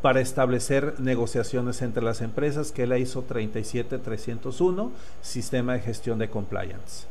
para 0.00 0.20
establecer 0.20 0.98
negociaciones 0.98 1.82
entre 1.82 2.02
las 2.02 2.22
empresas, 2.22 2.72
que 2.72 2.86
la 2.86 2.98
hizo 2.98 3.22
37301, 3.22 4.92
Sistema 5.20 5.74
de 5.74 5.80
Gestión 5.80 6.18
de 6.18 6.30
Compliance. 6.30 7.06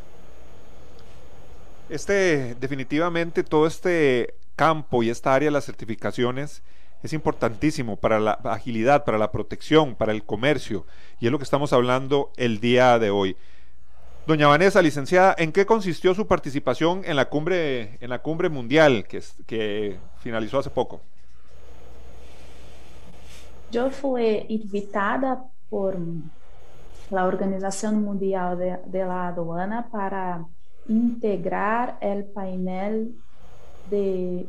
Este, 1.89 2.55
definitivamente, 2.59 3.43
todo 3.43 3.67
este 3.67 4.33
campo 4.55 5.03
y 5.03 5.09
esta 5.09 5.33
área 5.33 5.47
de 5.47 5.51
las 5.51 5.65
certificaciones 5.65 6.63
es 7.03 7.13
importantísimo 7.13 7.95
para 7.95 8.19
la 8.19 8.31
agilidad, 8.43 9.05
para 9.05 9.17
la 9.17 9.31
protección, 9.31 9.95
para 9.95 10.11
el 10.11 10.23
comercio, 10.23 10.85
y 11.19 11.25
es 11.25 11.31
lo 11.31 11.37
que 11.37 11.43
estamos 11.43 11.71
hablando 11.73 12.31
el 12.35 12.59
día 12.59 12.99
de 12.99 13.09
hoy. 13.09 13.37
Doña 14.27 14.47
Vanessa, 14.47 14.81
licenciada, 14.81 15.33
¿en 15.37 15.51
qué 15.51 15.65
consistió 15.65 16.13
su 16.13 16.27
participación 16.27 17.01
en 17.05 17.15
la 17.15 17.29
cumbre, 17.29 17.97
en 17.99 18.09
la 18.09 18.19
cumbre 18.19 18.49
mundial 18.49 19.05
que, 19.07 19.97
finalizó 20.19 20.59
hace 20.59 20.69
poco? 20.69 21.01
Yo 23.71 23.89
fui 23.89 24.45
invitada 24.49 25.45
por 25.69 25.97
la 27.09 27.25
Organización 27.25 28.03
Mundial 28.03 28.57
de, 28.59 28.77
de 28.85 29.05
la 29.05 29.29
Aduana 29.29 29.87
para 29.91 30.45
integrar 30.87 31.97
el 32.01 32.25
panel 32.25 33.15
de 33.89 34.45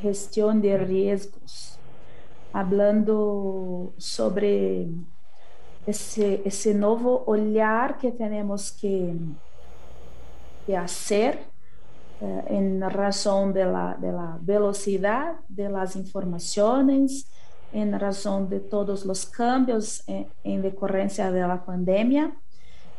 gestión 0.00 0.60
de 0.60 0.76
riesgos, 0.76 1.78
hablando 2.52 3.92
sobre 3.98 4.88
esse, 5.86 6.42
esse 6.44 6.74
novo 6.74 7.22
olhar 7.26 7.98
que 7.98 8.12
temos 8.12 8.70
que, 8.70 9.14
que 10.66 10.76
fazer 10.76 11.38
eh, 12.20 12.54
em 12.54 12.78
razão 12.80 13.50
da 13.50 13.96
velocidade 14.40 15.38
das 15.48 15.96
informações, 15.96 17.26
em 17.72 17.90
razão 17.90 18.44
de 18.44 18.60
todos 18.60 19.04
os 19.04 19.24
cambios 19.24 20.06
em, 20.06 20.28
em 20.44 20.60
decorrência 20.60 21.32
da 21.32 21.56
pandemia, 21.56 22.32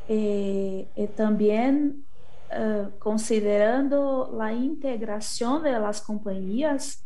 e, 0.09 0.87
e 0.97 1.07
também 1.07 2.03
eh, 2.55 2.89
considerando 2.99 4.37
a 4.39 4.53
integração 4.53 5.61
das 5.61 5.99
companhias 5.99 7.03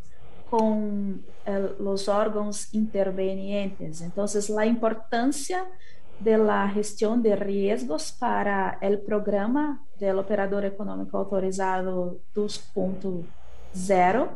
con 0.50 1.24
el, 1.46 1.76
los 1.80 2.08
órganos 2.08 2.74
intervenientes. 2.74 4.02
Entonces, 4.02 4.50
la 4.50 4.66
importancia 4.66 5.66
de 6.20 6.38
la 6.38 6.68
gestión 6.70 7.22
de 7.22 7.36
riesgos 7.36 8.12
para 8.12 8.78
el 8.82 9.00
programa 9.00 9.84
del 10.00 10.18
operador 10.20 10.66
económico 10.66 11.18
autorizado 11.18 12.20
2.0 12.34 14.30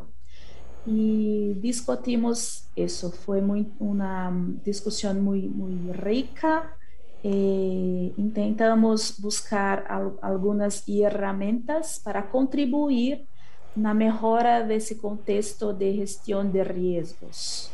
y 0.85 1.53
discutimos 1.55 2.69
eso. 2.75 3.11
Fue 3.11 3.41
una 3.79 4.31
discusión 4.63 5.23
muy, 5.23 5.47
muy 5.47 5.91
rica. 5.93 6.77
Eh, 7.23 8.13
intentamos 8.17 9.21
buscar 9.21 9.85
al, 9.87 10.13
algunas 10.21 10.83
herramientas 10.87 12.01
para 12.03 12.29
contribuir 12.29 13.27
na 13.75 13.93
mejora 13.93 14.63
desse 14.63 14.97
contexto 14.97 15.71
de 15.71 15.93
gestión 15.93 16.51
de 16.51 16.63
riesgos. 16.63 17.71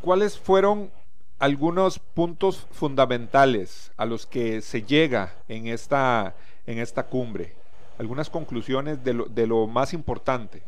¿Cuáles 0.00 0.38
fueron 0.38 0.90
algunos 1.38 1.98
puntos 1.98 2.66
fundamentales 2.72 3.92
a 3.96 4.06
los 4.06 4.26
que 4.26 4.62
se 4.62 4.82
llega 4.82 5.34
en 5.46 5.66
esta, 5.66 6.34
en 6.66 6.78
esta 6.78 7.04
cumbre? 7.04 7.54
Algunas 7.98 8.30
conclusiones 8.30 9.04
de 9.04 9.12
lo, 9.12 9.26
de 9.26 9.46
lo 9.46 9.66
más 9.66 9.92
importante. 9.92 10.62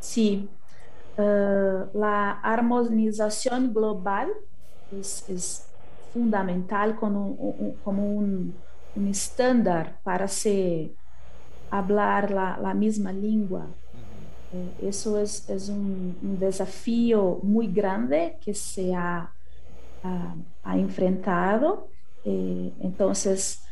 Sí, 0.00 0.48
uh, 1.16 1.86
la 1.94 2.32
armonización 2.42 3.72
global 3.72 4.28
es 4.92 5.66
fundamental 6.12 6.96
como 6.96 7.36
como 7.84 8.06
un, 8.06 8.54
un 8.94 9.08
estándar 9.08 10.00
para 10.02 10.26
se 10.28 10.94
hablar 11.70 12.30
la, 12.30 12.56
la 12.58 12.74
misma 12.74 13.12
lengua. 13.12 13.66
Eh, 14.52 14.88
eso 14.88 15.18
es, 15.18 15.48
es 15.50 15.68
un, 15.68 16.16
un, 16.22 16.38
desafío 16.38 17.40
muy 17.42 17.66
grande 17.66 18.38
que 18.40 18.54
se 18.54 18.94
ha, 18.94 19.32
ha, 20.02 20.34
ha 20.62 20.78
enfrentado. 20.78 21.88
Eh, 22.24 22.72
entonces, 22.80 23.62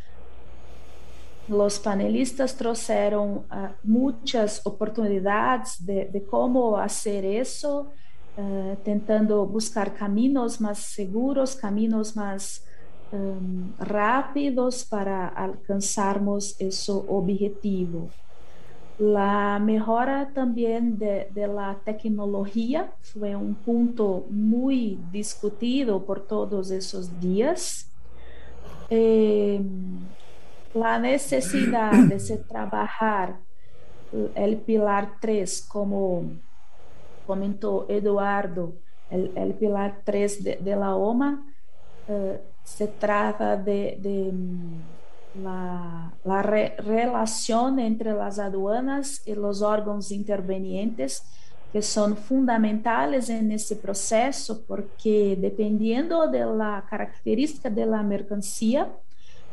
Los 1.47 1.79
panelistas 1.79 2.55
trouxeram 2.55 3.37
uh, 3.37 3.75
muitas 3.85 4.65
oportunidades 4.65 5.79
de, 5.79 6.07
de, 6.07 6.21
como 6.21 6.75
fazer 6.77 7.23
isso, 7.23 7.87
uh, 8.37 8.77
tentando 8.85 9.45
buscar 9.47 9.95
caminhos 9.95 10.59
mais 10.59 10.79
seguros, 10.79 11.55
caminhos 11.55 12.15
mais 12.15 12.65
um, 13.13 13.71
rápidos 13.79 14.85
para 14.85 15.29
alcançarmos 15.29 16.59
esse 16.61 16.91
objetivo. 16.91 18.11
La 18.99 19.59
mejora 19.59 20.31
también 20.33 20.97
de, 20.99 21.29
la 21.35 21.81
tecnología 21.85 22.93
fue 23.01 23.35
un 23.35 23.55
punto 23.55 24.25
muy 24.31 25.01
discutido 25.11 26.05
por 26.05 26.21
todos 26.21 26.71
esos 26.71 27.21
días. 27.21 27.91
Eh, 28.91 29.61
la 30.75 30.99
necesidad 31.01 31.93
de 31.93 32.19
trabajar 32.49 33.41
el 34.35 34.59
pilar 34.59 35.17
3, 35.21 35.67
como 35.69 36.25
comentó 37.27 37.87
Eduardo, 37.89 38.75
el 39.11 39.55
pilar 39.55 40.01
3 40.05 40.45
de, 40.45 40.57
de 40.57 40.77
la 40.77 40.97
OMA, 40.97 41.55
eh, 42.09 42.41
se 42.63 42.87
trata 42.87 43.57
de, 43.57 43.99
de 44.01 44.33
la, 45.43 46.13
la 46.25 46.43
re, 46.43 46.77
relación 46.79 47.79
entre 47.79 48.13
las 48.13 48.39
aduanas 48.39 49.23
y 49.27 49.35
los 49.35 49.63
órganos 49.63 50.11
intervenientes 50.11 51.23
que 51.73 51.83
son 51.83 52.17
fundamentales 52.17 53.29
en 53.29 53.51
ese 53.53 53.77
proceso 53.77 54.65
porque 54.67 55.37
dependiendo 55.41 56.29
de 56.29 56.45
la 56.45 56.87
característica 56.89 57.69
de 57.69 57.85
la 57.85 58.03
mercancía, 58.03 58.93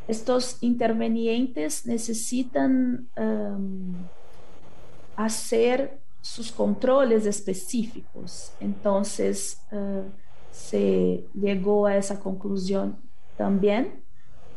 estos 0.08 0.62
intervenientes 0.62 1.86
necesitan 1.86 3.08
um, 3.18 3.96
hacer 5.16 6.01
sus 6.22 6.52
controles 6.52 7.26
específicos. 7.26 8.54
Entonces, 8.60 9.62
uh, 9.72 10.04
se 10.52 11.26
llegó 11.34 11.88
a 11.88 11.98
esa 11.98 12.20
conclusión 12.20 12.98
también 13.38 14.04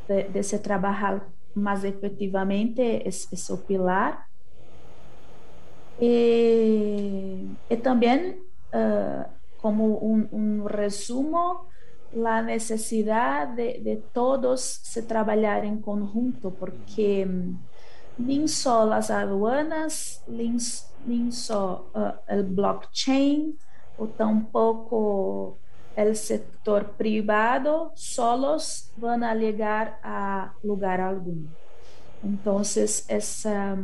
de, 0.09 0.42
se 0.42 0.59
trabajar 0.59 1.27
más 1.55 1.85
efectivamente 1.85 3.09
ese, 3.09 3.35
ese 3.35 3.57
pilar. 3.66 4.18
Y, 6.00 7.48
y 7.70 7.77
también, 7.83 8.40
uh, 8.72 9.24
como 9.61 9.87
un, 9.87 10.29
un, 10.33 10.68
resumo, 10.68 11.68
la 12.12 12.42
necesidad 12.42 13.48
de, 13.48 14.03
todos 14.12 14.61
se 14.61 15.03
trabajar 15.03 15.64
en 15.64 15.81
conjunto, 15.81 16.50
porque 16.53 17.27
um, 17.27 17.59
ni 18.18 18.46
solo 18.48 18.90
las 18.90 19.11
aduanas, 19.11 20.22
ni, 20.29 20.87
ni 21.07 21.33
solo 21.33 21.90
uh, 21.95 22.33
el 22.33 22.43
blockchain, 22.45 23.59
o 23.99 24.07
tampoco 24.07 25.59
el 25.97 26.17
sector 26.17 26.93
privado 26.93 27.93
solos 27.95 28.90
van 28.97 29.23
a 29.23 29.35
llegar 29.35 29.99
a 30.03 30.53
lugar 30.62 31.01
alguno. 31.01 31.49
Entonces, 32.23 33.05
esa, 33.09 33.77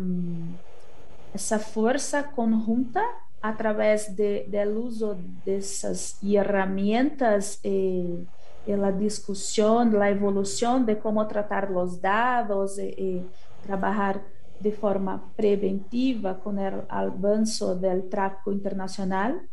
esa 1.32 1.58
fuerza 1.58 2.30
conjunta 2.32 3.02
a 3.42 3.56
través 3.56 4.16
de, 4.16 4.46
del 4.48 4.76
uso 4.76 5.16
de 5.44 5.58
esas 5.58 6.18
herramientas 6.22 7.60
eh, 7.62 8.24
y 8.66 8.72
la 8.72 8.92
discusión, 8.92 9.98
la 9.98 10.10
evolución 10.10 10.84
de 10.84 10.98
cómo 10.98 11.26
tratar 11.26 11.70
los 11.70 12.00
dados 12.00 12.78
y, 12.78 12.82
y 12.82 13.26
trabajar 13.66 14.22
de 14.60 14.72
forma 14.72 15.32
preventiva 15.36 16.38
con 16.38 16.58
el 16.58 16.82
avance 16.88 17.64
del 17.76 18.08
tráfico 18.08 18.52
internacional, 18.52 19.48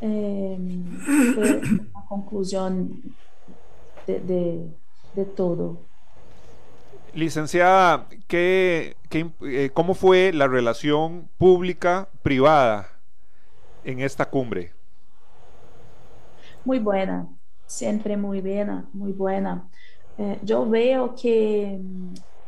eh, 0.00 0.58
fue 1.34 1.60
la 1.94 2.04
conclusión 2.08 3.02
de, 4.06 4.20
de, 4.20 4.66
de, 5.14 5.24
todo. 5.26 5.78
Licenciada, 7.12 8.08
¿qué, 8.26 8.96
qué, 9.10 9.30
eh, 9.42 9.70
¿cómo 9.74 9.92
fue 9.92 10.32
la 10.32 10.48
relación 10.48 11.28
pública-privada 11.36 12.88
en 13.84 14.00
esta 14.00 14.24
cumbre? 14.24 14.72
Muy 16.64 16.78
buena, 16.78 17.28
siempre 17.66 18.16
muy 18.16 18.40
buena, 18.40 18.88
muy 18.94 19.12
buena. 19.12 19.68
Eh, 20.16 20.38
yo 20.42 20.68
veo 20.68 21.14
que 21.14 21.78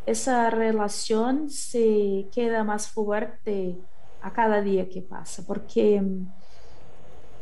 esa 0.07 0.51
relación 0.51 1.49
se 1.51 2.29
queda 2.33 2.65
más 2.65 2.89
fuerte 2.89 3.77
a 4.21 4.33
cada 4.33 4.61
día 4.61 4.89
que 4.89 5.03
pasa, 5.03 5.45
porque 5.47 6.01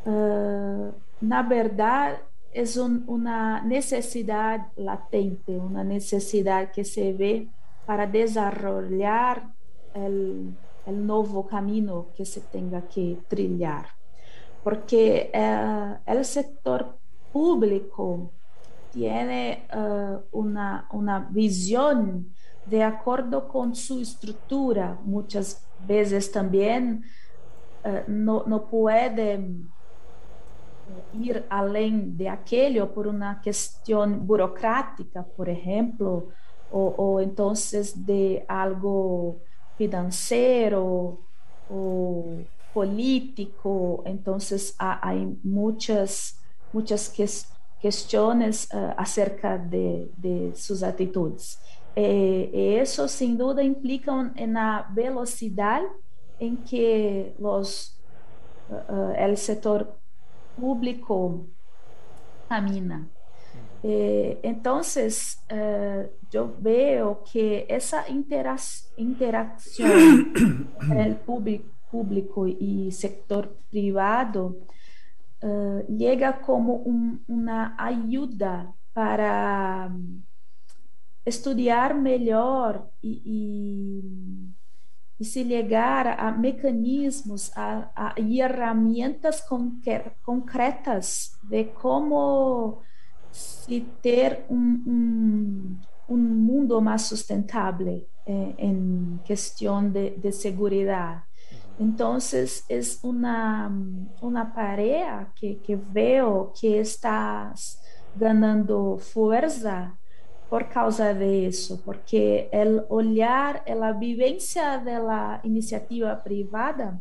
uh, 0.07 0.95
na 1.21 1.43
verdade, 1.43 2.21
é 2.53 2.63
um, 2.81 3.05
uma 3.07 3.61
necessidade 3.61 4.65
latente, 4.77 5.53
uma 5.53 5.85
necessidade 5.85 6.73
que 6.73 6.83
se 6.83 7.13
vê 7.13 7.47
para 7.87 8.07
desenvolver 8.07 9.43
o 9.95 10.93
novo 10.93 11.45
caminho 11.45 12.07
que 12.15 12.25
se 12.25 12.41
tenha 12.41 12.81
que 12.83 13.19
trilhar. 13.29 13.95
Porque 14.65 15.31
uh, 15.35 16.19
o 16.19 16.25
setor 16.25 16.95
público 17.33 18.33
tem 18.93 19.63
uh, 19.73 20.23
uma, 20.33 20.87
uma 20.93 21.21
visão 21.21 22.25
de 22.71 22.83
acordo 22.83 23.43
com 23.43 23.75
sua 23.75 24.01
estrutura, 24.01 24.97
muitas 25.05 25.61
vezes 25.81 26.29
também 26.29 26.95
uh, 26.95 28.05
não, 28.07 28.47
não 28.47 28.61
pode 28.61 29.21
ir 31.13 31.45
além 31.51 32.11
de 32.11 32.29
aquele 32.29 32.81
ou 32.81 32.87
por 32.87 33.09
uma 33.09 33.35
questão 33.37 34.19
burocrática, 34.19 35.25
por 35.37 35.49
exemplo, 35.49 36.33
ou, 36.71 36.95
ou 36.97 37.21
então 37.21 37.53
de 37.97 38.43
algo 38.49 39.41
financeiro 39.77 41.19
ou 41.69 42.45
político, 42.73 44.05
há 44.79 45.13
muitas 45.43 46.39
muitas 46.73 47.09
que, 47.09 47.25
questões 47.81 48.65
uh, 48.67 48.95
acerca 48.97 49.57
de, 49.57 50.09
de 50.17 50.53
suas 50.55 50.83
atitudes. 51.91 51.97
E, 51.97 52.51
e, 52.53 52.83
isso, 52.83 53.09
sem 53.09 53.37
dúvida, 53.37 53.63
implica 53.63 54.13
na 54.47 54.83
velocidade 54.83 55.87
em 56.39 56.57
que 56.57 57.33
os, 57.39 57.99
uh, 58.71 59.33
o 59.33 59.37
setor 59.37 59.89
público 60.57 61.47
camina. 62.49 63.09
Eh, 63.83 64.39
entonces, 64.43 65.43
eh, 65.49 66.11
yo 66.31 66.55
veo 66.59 67.23
que 67.25 67.65
esa 67.69 68.07
interacción 68.09 70.35
entre 70.83 71.03
el 71.03 71.17
público 71.17 72.47
y 72.47 72.93
sector 72.93 73.57
privado 73.71 74.59
eh, 75.41 75.87
llega 75.89 76.43
como 76.43 76.75
un, 76.75 77.25
una 77.27 77.75
ayuda 77.79 78.75
para 78.93 79.91
estudiar 81.31 81.95
mejor 81.95 82.91
y, 83.01 83.23
y 83.25 84.55
e 85.21 85.25
se 85.25 85.45
ligar 85.45 86.09
a 86.19 86.33
mecanismos, 86.33 87.53
a, 87.55 87.91
a 87.95 88.15
ferramentas 88.15 89.45
concretas 90.23 91.39
de 91.43 91.75
como 91.75 92.81
se 93.31 93.83
ter 94.01 94.47
um, 94.49 94.83
um, 94.87 95.81
um 96.09 96.17
mundo 96.17 96.81
mais 96.81 97.03
sustentável 97.03 98.07
eh, 98.27 98.55
em 98.59 99.21
questão 99.25 99.91
de, 99.91 100.17
de 100.17 100.33
segurança. 100.33 101.23
Então, 101.79 102.17
é 102.69 102.81
uma, 103.03 103.71
uma 104.23 104.47
tarea 104.47 105.27
que, 105.35 105.57
que 105.57 105.77
que 106.55 106.67
está 106.67 107.53
ganhando 108.17 108.99
força 108.99 109.93
por 110.51 110.69
causa 110.69 111.15
de 111.15 111.47
eso, 111.47 111.81
porque 111.85 112.49
el 112.51 112.85
olhar, 112.89 113.63
la 113.69 113.93
vivencia 113.93 114.79
de 114.79 114.99
la 114.99 115.41
iniciativa 115.45 116.21
privada 116.25 117.01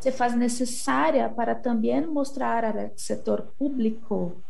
se 0.00 0.10
faz 0.10 0.34
necesária 0.34 1.28
para 1.28 1.54
também 1.54 2.06
mostrar 2.06 2.64
ao 2.64 2.90
setor 2.96 3.52
público 3.58 4.42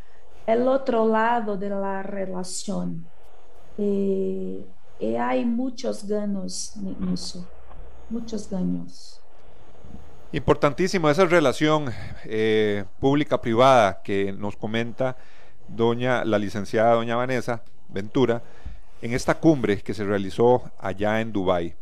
o 0.47 0.53
outro 0.71 1.05
lado 1.05 1.57
de 1.57 1.69
la 1.69 2.03
relação. 2.03 3.01
E, 3.77 4.65
e 5.01 5.17
há 5.17 5.35
muitos 5.45 6.05
ganhos 6.05 6.75
nisso, 6.77 7.45
muitos 8.09 8.47
ganhos. 8.47 9.21
Importantísimo 10.33 11.09
esa 11.09 11.27
relación 11.27 11.93
eh, 12.25 12.85
pública-privada 13.01 14.01
que 14.03 14.33
nos 14.33 14.57
comenta 14.57 15.17
doña, 15.69 16.25
la 16.25 16.39
licenciada 16.39 16.95
doña 16.95 17.17
Vanessa 17.17 17.63
Ventura, 17.89 18.43
en 19.01 19.13
esta 19.13 19.39
cumbre 19.39 19.79
que 19.79 19.95
se 19.95 20.05
realizó 20.05 20.71
allá 20.79 21.21
en 21.21 21.33
Dubái. 21.33 21.75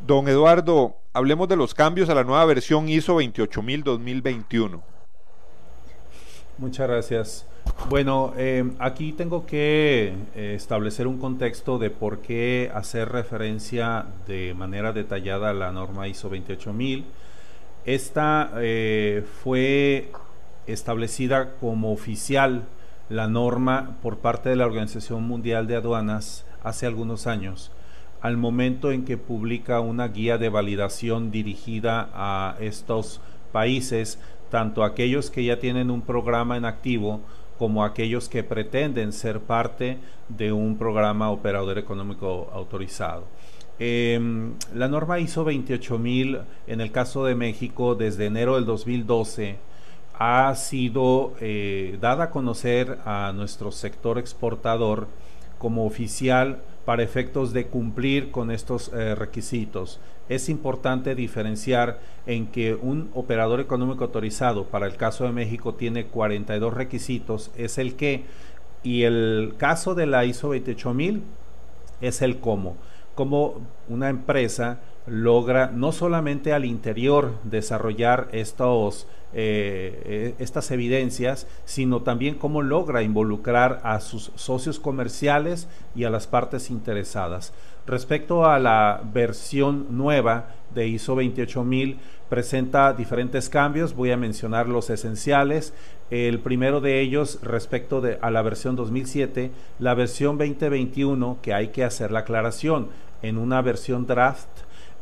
Don 0.00 0.28
Eduardo, 0.28 0.96
hablemos 1.12 1.48
de 1.48 1.56
los 1.56 1.74
cambios 1.74 2.08
a 2.08 2.14
la 2.14 2.24
nueva 2.24 2.44
versión 2.44 2.88
ISO 2.88 3.14
28000 3.14 3.82
2021. 3.82 4.82
Muchas 6.58 6.88
gracias. 6.88 7.46
Bueno, 7.88 8.32
eh, 8.36 8.64
aquí 8.78 9.12
tengo 9.12 9.44
que 9.46 10.14
eh, 10.34 10.54
establecer 10.54 11.06
un 11.06 11.18
contexto 11.18 11.78
de 11.78 11.90
por 11.90 12.20
qué 12.20 12.70
hacer 12.74 13.10
referencia 13.10 14.06
de 14.26 14.54
manera 14.54 14.92
detallada 14.92 15.50
a 15.50 15.54
la 15.54 15.72
norma 15.72 16.08
ISO 16.08 16.28
28000. 16.28 17.04
Esta 17.84 18.52
eh, 18.56 19.24
fue 19.42 20.10
establecida 20.66 21.52
como 21.60 21.92
oficial 21.92 22.64
la 23.08 23.28
norma 23.28 23.96
por 24.02 24.18
parte 24.18 24.48
de 24.48 24.56
la 24.56 24.66
Organización 24.66 25.22
Mundial 25.24 25.66
de 25.66 25.76
Aduanas 25.76 26.44
hace 26.62 26.86
algunos 26.86 27.26
años, 27.26 27.70
al 28.20 28.36
momento 28.36 28.90
en 28.90 29.04
que 29.04 29.16
publica 29.16 29.80
una 29.80 30.08
guía 30.08 30.38
de 30.38 30.48
validación 30.48 31.30
dirigida 31.30 32.08
a 32.12 32.56
estos 32.60 33.20
países, 33.52 34.18
tanto 34.50 34.82
aquellos 34.82 35.30
que 35.30 35.44
ya 35.44 35.58
tienen 35.58 35.90
un 35.90 36.02
programa 36.02 36.56
en 36.56 36.64
activo 36.64 37.20
como 37.58 37.84
aquellos 37.84 38.28
que 38.28 38.42
pretenden 38.42 39.12
ser 39.12 39.40
parte 39.40 39.98
de 40.28 40.52
un 40.52 40.76
programa 40.76 41.30
operador 41.30 41.78
económico 41.78 42.50
autorizado. 42.52 43.24
Em, 43.78 44.54
la 44.74 44.88
norma 44.88 45.20
ISO 45.20 45.44
28000 45.44 46.40
en 46.66 46.80
el 46.80 46.90
caso 46.92 47.24
de 47.24 47.34
México 47.34 47.94
desde 47.94 48.26
enero 48.26 48.54
del 48.54 48.64
2012 48.64 49.58
ha 50.18 50.54
sido 50.54 51.34
eh, 51.40 51.98
dada 52.00 52.24
a 52.24 52.30
conocer 52.30 52.98
a 53.04 53.32
nuestro 53.34 53.70
sector 53.70 54.18
exportador 54.18 55.08
como 55.58 55.84
oficial 55.84 56.62
para 56.84 57.02
efectos 57.02 57.52
de 57.52 57.66
cumplir 57.66 58.30
con 58.30 58.50
estos 58.50 58.90
eh, 58.94 59.14
requisitos. 59.14 60.00
Es 60.28 60.48
importante 60.48 61.14
diferenciar 61.14 61.98
en 62.26 62.46
que 62.46 62.74
un 62.74 63.10
operador 63.14 63.60
económico 63.60 64.04
autorizado, 64.04 64.64
para 64.64 64.86
el 64.86 64.96
caso 64.96 65.24
de 65.24 65.32
México, 65.32 65.74
tiene 65.74 66.06
42 66.06 66.72
requisitos, 66.72 67.50
es 67.56 67.78
el 67.78 67.94
que, 67.96 68.24
y 68.82 69.02
el 69.02 69.54
caso 69.58 69.94
de 69.94 70.06
la 70.06 70.24
ISO 70.24 70.48
28000 70.48 71.22
es 72.00 72.22
el 72.22 72.38
cómo. 72.38 72.76
Como 73.14 73.60
una 73.88 74.08
empresa 74.08 74.80
logra 75.06 75.70
no 75.72 75.92
solamente 75.92 76.52
al 76.52 76.64
interior 76.64 77.32
desarrollar 77.44 78.28
estos 78.32 79.06
eh, 79.32 80.34
estas 80.38 80.70
evidencias, 80.70 81.46
sino 81.64 82.02
también 82.02 82.36
cómo 82.36 82.62
logra 82.62 83.02
involucrar 83.02 83.80
a 83.82 84.00
sus 84.00 84.32
socios 84.34 84.78
comerciales 84.78 85.68
y 85.94 86.04
a 86.04 86.10
las 86.10 86.26
partes 86.26 86.70
interesadas. 86.70 87.52
Respecto 87.86 88.46
a 88.46 88.58
la 88.58 89.00
versión 89.12 89.86
nueva 89.96 90.54
de 90.74 90.88
ISO 90.88 91.14
28000, 91.14 91.98
presenta 92.28 92.92
diferentes 92.92 93.48
cambios, 93.48 93.94
voy 93.94 94.10
a 94.10 94.16
mencionar 94.16 94.68
los 94.68 94.90
esenciales. 94.90 95.72
El 96.10 96.40
primero 96.40 96.80
de 96.80 97.00
ellos 97.00 97.38
respecto 97.42 98.02
a 98.20 98.30
la 98.30 98.42
versión 98.42 98.74
2007, 98.74 99.50
la 99.78 99.94
versión 99.94 100.36
2021, 100.36 101.38
que 101.42 101.54
hay 101.54 101.68
que 101.68 101.84
hacer 101.84 102.10
la 102.10 102.20
aclaración, 102.20 102.88
en 103.22 103.38
una 103.38 103.62
versión 103.62 104.06
draft 104.06 104.48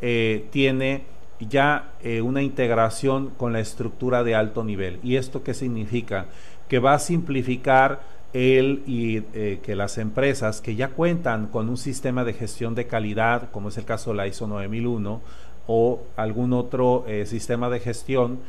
eh, 0.01 0.47
tiene 0.51 1.05
ya 1.49 1.93
eh, 2.03 2.21
una 2.21 2.43
integración 2.43 3.31
con 3.37 3.53
la 3.53 3.61
estructura 3.61 4.25
de 4.25 4.35
alto 4.35 4.65
nivel. 4.65 5.01
¿Y 5.03 5.17
esto 5.17 5.43
qué 5.43 5.55
significa? 5.55 6.27
Que 6.69 6.79
va 6.79 6.95
a 6.95 6.99
simplificar 6.99 8.03
el 8.33 8.83
eh, 8.87 9.61
que 9.63 9.77
las 9.77 9.97
empresas 9.99 10.61
que 10.61 10.75
ya 10.75 10.89
cuentan 10.89 11.47
con 11.47 11.69
un 11.69 11.77
sistema 11.77 12.25
de 12.25 12.33
gestión 12.33 12.75
de 12.75 12.87
calidad, 12.87 13.51
como 13.51 13.69
es 13.69 13.79
el 13.79 13.85
caso 13.85 14.11
de 14.11 14.17
la 14.17 14.27
ISO 14.27 14.47
9001 14.47 15.21
o 15.67 16.03
algún 16.17 16.53
otro 16.53 17.05
eh, 17.07 17.27
sistema 17.27 17.71
de 17.71 17.81
gestión, 17.81 18.41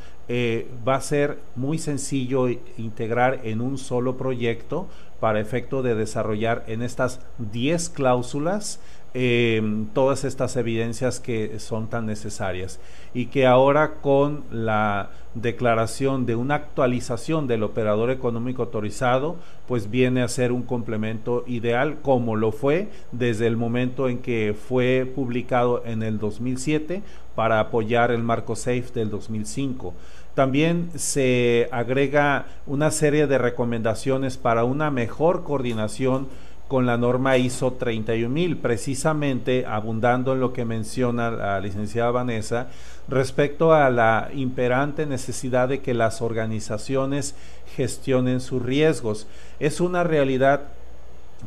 va 0.88 0.96
a 0.96 1.02
ser 1.02 1.38
muy 1.56 1.78
sencillo 1.78 2.50
integrar 2.78 3.42
en 3.44 3.62
un 3.62 3.78
solo 3.78 4.18
proyecto 4.18 4.88
para 5.20 5.40
efecto 5.40 5.84
de 5.84 5.94
desarrollar 5.94 6.64
en 6.68 6.82
estas 6.82 7.20
10 7.38 7.90
cláusulas 7.90 8.80
Em, 9.18 9.86
todas 9.94 10.26
estas 10.26 10.58
evidencias 10.58 11.22
que 11.22 11.58
son 11.60 11.88
tan 11.88 12.06
necesarias 12.06 12.82
y 13.14 13.28
que 13.28 13.48
ahora 13.48 13.94
con 14.02 14.44
la 14.52 15.10
declaración 15.36 16.26
de 16.26 16.36
una 16.36 16.56
actualización 16.56 17.48
del 17.48 17.64
operador 17.64 18.12
económico 18.12 18.64
autorizado, 18.64 19.38
pues 19.70 19.90
viene 19.90 20.22
a 20.22 20.28
ser 20.28 20.52
un 20.52 20.64
complemento 20.64 21.46
ideal 21.48 22.00
como 22.02 22.36
lo 22.36 22.52
fue 22.52 22.90
desde 23.14 23.48
el 23.48 23.56
momento 23.56 24.10
en 24.10 24.18
que 24.18 24.54
fue 24.54 25.10
publicado 25.16 25.82
en 25.86 26.04
el 26.04 26.20
2007 26.20 27.02
para 27.36 27.62
apoyar 27.62 28.12
el 28.12 28.22
marco 28.22 28.58
SAFE 28.58 28.92
del 28.94 29.12
2005. 29.12 29.94
También 30.34 30.90
se 30.96 31.70
agrega 31.72 32.48
una 32.68 32.92
serie 32.92 33.28
de 33.28 33.38
recomendaciones 33.38 34.36
para 34.38 34.66
una 34.66 34.92
mejor 34.92 35.46
coordinación 35.46 36.28
con 36.68 36.86
la 36.86 36.98
norma 36.98 37.38
ISO 37.38 37.74
31000, 37.74 38.58
precisamente 38.58 39.66
abundando 39.66 40.34
en 40.34 40.40
lo 40.40 40.52
que 40.52 40.66
menciona 40.66 41.30
la 41.30 41.60
licenciada 41.60 42.12
Vanessa 42.12 42.68
respecto 43.08 43.74
a 43.74 43.90
la 43.90 44.30
imperante 44.34 45.06
necesidad 45.06 45.70
de 45.70 45.82
que 45.82 45.94
las 45.94 46.22
organizaciones 46.22 47.36
gestionen 47.76 48.42
sus 48.42 48.64
riesgos. 48.64 49.28
Es 49.60 49.80
una 49.80 50.04
realidad 50.04 50.64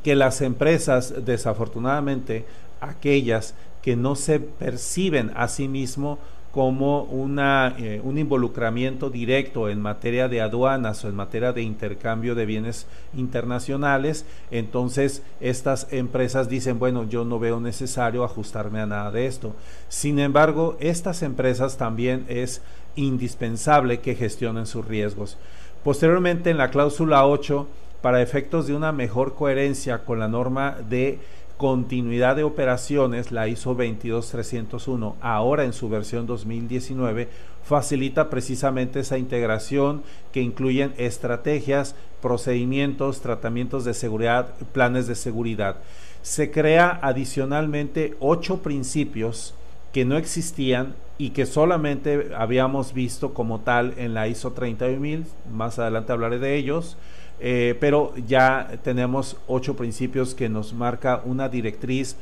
que 0.05 0.15
las 0.15 0.41
empresas, 0.41 1.25
desafortunadamente, 1.25 2.45
aquellas 2.81 3.55
que 3.83 3.97
no 3.97 4.15
se 4.15 4.39
perciben 4.39 5.33
a 5.35 5.49
sí 5.49 5.67
mismos 5.67 6.19
como 6.59 7.05
una, 7.05 7.77
eh, 7.79 8.01
un 8.03 8.19
involucramiento 8.19 9.11
directo 9.11 9.69
en 9.69 9.81
materia 9.81 10.27
de 10.27 10.41
aduanas 10.41 11.05
o 11.05 11.09
en 11.09 11.15
materia 11.15 11.53
de 11.53 11.63
intercambio 11.63 12.35
de 12.35 12.47
bienes 12.47 12.89
internacionales, 13.15 14.27
entonces 14.51 15.23
estas 15.39 15.87
empresas 15.93 16.49
dicen, 16.49 16.81
bueno, 16.81 17.09
yo 17.09 17.25
no 17.25 17.39
veo 17.39 17.61
necesario 17.61 18.25
ajustarme 18.25 18.81
a 18.81 18.87
nada 18.87 19.13
de 19.13 19.27
esto. 19.27 19.55
Sin 19.89 20.19
embargo, 20.19 20.77
estas 20.81 21.23
empresas 21.23 21.77
también 21.77 22.27
es 22.29 22.61
indispensable 22.97 24.01
que 24.01 24.17
gestionen 24.17 24.67
sus 24.67 24.85
riesgos. 24.85 25.39
Posteriormente, 25.85 26.51
en 26.51 26.59
la 26.59 26.71
cláusula 26.71 27.25
8, 27.25 27.69
para 28.03 28.21
efectos 28.21 28.67
de 28.67 28.75
una 28.75 28.91
mejor 28.91 29.37
coherencia 29.37 29.99
con 29.99 30.19
la 30.19 30.27
norma 30.27 30.77
de 30.91 31.21
continuidad 31.59 32.37
de 32.37 32.45
operaciones, 32.45 33.33
la 33.33 33.49
ISO 33.49 33.75
22301, 33.75 35.17
ahora 35.21 35.65
en 35.65 35.73
su 35.73 35.89
versión 35.89 36.27
2019, 36.27 37.29
facilita 37.65 38.31
precisamente 38.31 39.01
esa 39.01 39.19
integración 39.19 40.03
que 40.33 40.41
incluyen 40.41 40.95
estrategias, 40.97 41.97
procedimientos, 42.23 43.21
tratamientos 43.21 43.85
de 43.85 43.93
seguridad, 43.93 44.55
planes 44.73 45.07
de 45.09 45.17
seguridad. 45.17 45.77
Se 46.23 46.51
crea 46.51 46.99
adicionalmente 47.03 48.17
ocho 48.21 48.63
principios 48.63 49.55
que 49.93 50.05
no 50.05 50.17
existían 50.17 50.95
y 51.19 51.31
que 51.31 51.45
solamente 51.45 52.31
habíamos 52.37 52.95
visto 52.95 53.35
como 53.35 53.61
tal 53.61 53.95
en 53.97 54.15
la 54.15 54.29
ISO 54.29 54.53
31000, 54.53 55.27
más 55.53 55.79
adelante 55.81 56.13
hablaré 56.13 56.39
de 56.39 56.57
ellos, 56.57 56.97
eh, 57.41 57.77
pero 57.79 58.13
ya 58.27 58.79
tenemos 58.83 59.37
ocho 59.47 59.77
principios 59.77 60.35
que 60.35 60.49
nos 60.49 60.73
marca 60.73 61.23
una 61.25 61.49
directriz 61.49 62.17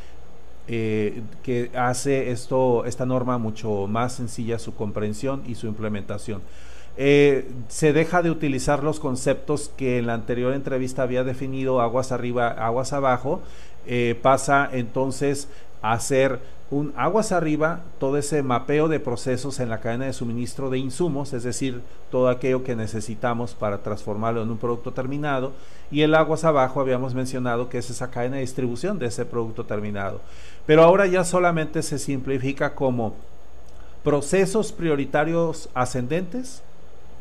eh, 0.68 1.22
que 1.42 1.70
hace 1.74 2.30
esto, 2.30 2.84
esta 2.84 3.06
norma 3.06 3.38
mucho 3.38 3.86
más 3.86 4.14
sencilla 4.14 4.58
su 4.58 4.74
comprensión 4.74 5.42
y 5.46 5.54
su 5.54 5.66
implementación. 5.66 6.42
Eh, 6.98 7.48
se 7.68 7.92
deja 7.92 8.22
de 8.22 8.30
utilizar 8.30 8.82
los 8.82 9.00
conceptos 9.00 9.70
que 9.76 9.98
en 9.98 10.06
la 10.06 10.14
anterior 10.14 10.54
entrevista 10.54 11.02
había 11.02 11.24
definido 11.24 11.80
aguas 11.80 12.10
arriba, 12.10 12.48
aguas 12.48 12.92
abajo, 12.92 13.42
pasa 14.20 14.68
entonces 14.72 15.46
hacer 15.82 16.40
un 16.70 16.92
aguas 16.96 17.30
arriba, 17.30 17.80
todo 18.00 18.16
ese 18.16 18.42
mapeo 18.42 18.88
de 18.88 18.98
procesos 18.98 19.60
en 19.60 19.68
la 19.68 19.78
cadena 19.78 20.06
de 20.06 20.12
suministro 20.12 20.68
de 20.68 20.78
insumos, 20.78 21.32
es 21.32 21.44
decir, 21.44 21.80
todo 22.10 22.28
aquello 22.28 22.64
que 22.64 22.74
necesitamos 22.74 23.54
para 23.54 23.78
transformarlo 23.78 24.42
en 24.42 24.50
un 24.50 24.58
producto 24.58 24.92
terminado, 24.92 25.52
y 25.92 26.02
el 26.02 26.14
aguas 26.14 26.42
abajo 26.42 26.80
habíamos 26.80 27.14
mencionado 27.14 27.68
que 27.68 27.78
es 27.78 27.90
esa 27.90 28.10
cadena 28.10 28.36
de 28.36 28.42
distribución 28.42 28.98
de 28.98 29.06
ese 29.06 29.24
producto 29.24 29.64
terminado. 29.64 30.20
Pero 30.66 30.82
ahora 30.82 31.06
ya 31.06 31.24
solamente 31.24 31.82
se 31.82 32.00
simplifica 32.00 32.74
como 32.74 33.14
procesos 34.02 34.72
prioritarios 34.72 35.68
ascendentes, 35.72 36.62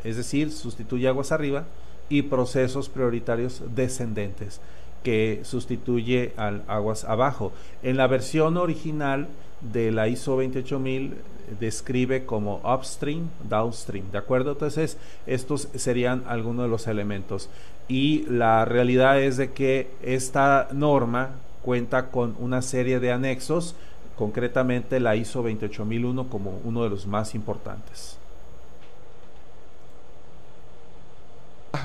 es 0.04 0.18
decir, 0.18 0.52
sustituye 0.52 1.08
aguas 1.08 1.32
arriba, 1.32 1.66
y 2.10 2.24
procesos 2.24 2.90
prioritarios 2.90 3.62
descendentes 3.76 4.60
que 5.06 5.42
sustituye 5.44 6.34
al 6.36 6.64
aguas 6.68 7.04
abajo. 7.04 7.54
En 7.84 7.96
la 7.96 8.08
versión 8.08 8.58
original 8.58 9.28
de 9.62 9.92
la 9.92 10.08
ISO 10.08 10.36
28000 10.36 11.14
describe 11.60 12.26
como 12.26 12.60
upstream, 12.66 13.30
downstream, 13.48 14.12
¿de 14.12 14.18
acuerdo? 14.18 14.54
Entonces, 14.54 14.98
estos 15.28 15.70
serían 15.76 16.24
algunos 16.28 16.66
de 16.66 16.70
los 16.72 16.88
elementos. 16.88 17.52
Y 17.88 18.26
la 18.28 18.66
realidad 18.66 19.22
es 19.22 19.38
de 19.38 19.52
que 19.52 19.92
esta 20.02 20.70
norma, 20.72 21.36
cuenta 21.62 22.08
con 22.10 22.36
una 22.40 22.64
serie 22.64 23.00
de 23.00 23.12
anexos, 23.12 23.76
concretamente 24.18 25.00
la 25.00 25.16
ISO 25.16 25.44
28001 25.44 26.30
como 26.30 26.60
uno 26.64 26.84
de 26.84 26.90
los 26.90 27.06
más 27.06 27.36
importantes. 27.36 28.18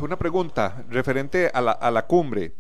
Una 0.01 0.17
pregunta 0.17 0.85
referente 0.89 1.51
a 1.53 1.61
la, 1.61 1.73
a 1.73 1.91
la 1.91 2.07
cumbre. 2.07 2.55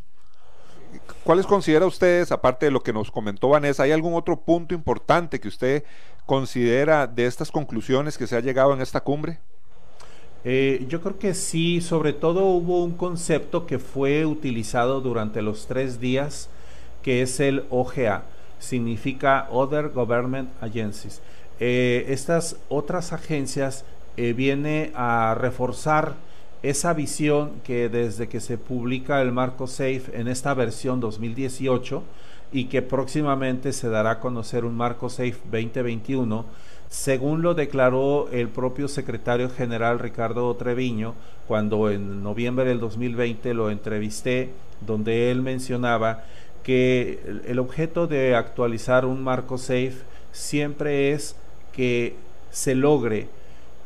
¿Cuáles 1.24 1.46
considera 1.46 1.86
ustedes, 1.86 2.32
aparte 2.32 2.66
de 2.66 2.72
lo 2.72 2.82
que 2.82 2.92
nos 2.92 3.10
comentó 3.10 3.48
Vanessa, 3.48 3.82
hay 3.84 3.92
algún 3.92 4.14
otro 4.14 4.40
punto 4.40 4.74
importante 4.74 5.40
que 5.40 5.48
usted 5.48 5.84
considera 6.26 7.06
de 7.06 7.26
estas 7.26 7.50
conclusiones 7.50 8.16
que 8.16 8.26
se 8.26 8.36
ha 8.36 8.40
llegado 8.40 8.72
en 8.72 8.80
esta 8.80 9.00
cumbre? 9.00 9.38
Eh, 10.44 10.86
yo 10.88 11.02
creo 11.02 11.18
que 11.18 11.34
sí, 11.34 11.80
sobre 11.80 12.12
todo 12.12 12.46
hubo 12.46 12.82
un 12.82 12.92
concepto 12.92 13.66
que 13.66 13.78
fue 13.78 14.24
utilizado 14.24 15.00
durante 15.00 15.42
los 15.42 15.66
tres 15.66 16.00
días, 16.00 16.48
que 17.02 17.22
es 17.22 17.40
el 17.40 17.64
OGA, 17.68 18.24
significa 18.58 19.48
Other 19.50 19.90
Government 19.90 20.50
Agencies. 20.62 21.20
Eh, 21.58 22.06
estas 22.08 22.56
otras 22.70 23.12
agencias 23.12 23.84
eh, 24.16 24.32
viene 24.32 24.92
a 24.94 25.34
reforzar 25.38 26.14
esa 26.62 26.92
visión 26.92 27.52
que 27.64 27.88
desde 27.88 28.28
que 28.28 28.40
se 28.40 28.58
publica 28.58 29.22
el 29.22 29.32
marco 29.32 29.66
SAFE 29.66 30.10
en 30.14 30.28
esta 30.28 30.52
versión 30.54 31.00
2018 31.00 32.02
y 32.52 32.64
que 32.66 32.82
próximamente 32.82 33.72
se 33.72 33.88
dará 33.88 34.10
a 34.12 34.20
conocer 34.20 34.64
un 34.64 34.76
marco 34.76 35.08
SAFE 35.08 35.38
2021, 35.50 36.44
según 36.88 37.42
lo 37.42 37.54
declaró 37.54 38.28
el 38.32 38.48
propio 38.48 38.88
secretario 38.88 39.48
general 39.48 39.98
Ricardo 39.98 40.54
Treviño 40.56 41.14
cuando 41.46 41.90
en 41.90 42.22
noviembre 42.22 42.64
del 42.64 42.80
2020 42.80 43.54
lo 43.54 43.70
entrevisté, 43.70 44.50
donde 44.80 45.30
él 45.30 45.42
mencionaba 45.42 46.24
que 46.62 47.20
el 47.46 47.58
objeto 47.58 48.06
de 48.06 48.34
actualizar 48.34 49.06
un 49.06 49.22
marco 49.22 49.56
SAFE 49.56 50.02
siempre 50.32 51.12
es 51.12 51.36
que 51.72 52.16
se 52.50 52.74
logre 52.74 53.28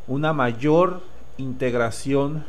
una 0.06 0.32
mayor 0.32 1.02
integración, 1.38 2.44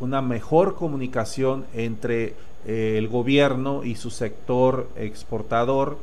una 0.00 0.22
mejor 0.22 0.74
comunicación 0.74 1.64
entre 1.74 2.34
eh, 2.66 2.96
el 2.98 3.08
gobierno 3.08 3.84
y 3.84 3.94
su 3.94 4.10
sector 4.10 4.88
exportador, 4.96 5.98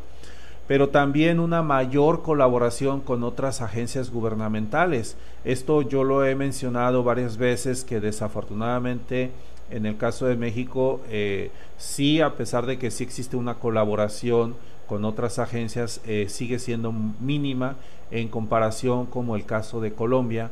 pero 0.68 0.90
también 0.90 1.40
una 1.40 1.62
mayor 1.62 2.22
colaboración 2.22 3.02
con 3.02 3.24
otras 3.24 3.62
agencias 3.62 4.12
gubernamentales. 4.12 5.18
Esto 5.44 5.82
yo 5.82 6.04
lo 6.04 6.26
he 6.26 6.36
mencionado 6.36 7.04
varias 7.04 7.38
veces 7.38 7.84
que 7.84 8.00
desafortunadamente 8.00 9.32
en 9.72 9.86
el 9.86 9.98
caso 9.98 10.28
de 10.28 10.36
México 10.36 11.02
eh, 11.10 11.50
sí, 11.78 12.22
a 12.22 12.36
pesar 12.36 12.66
de 12.66 12.78
que 12.78 12.92
sí 12.92 13.04
existe 13.04 13.38
una 13.38 13.56
colaboración 13.56 14.56
con 14.88 15.06
otras 15.06 15.40
agencias, 15.40 16.02
eh, 16.06 16.28
sigue 16.30 16.60
siendo 16.60 16.92
mínima 16.92 17.78
en 18.12 18.28
comparación 18.28 19.06
como 19.06 19.38
el 19.38 19.46
caso 19.46 19.80
de 19.80 19.94
Colombia, 19.94 20.52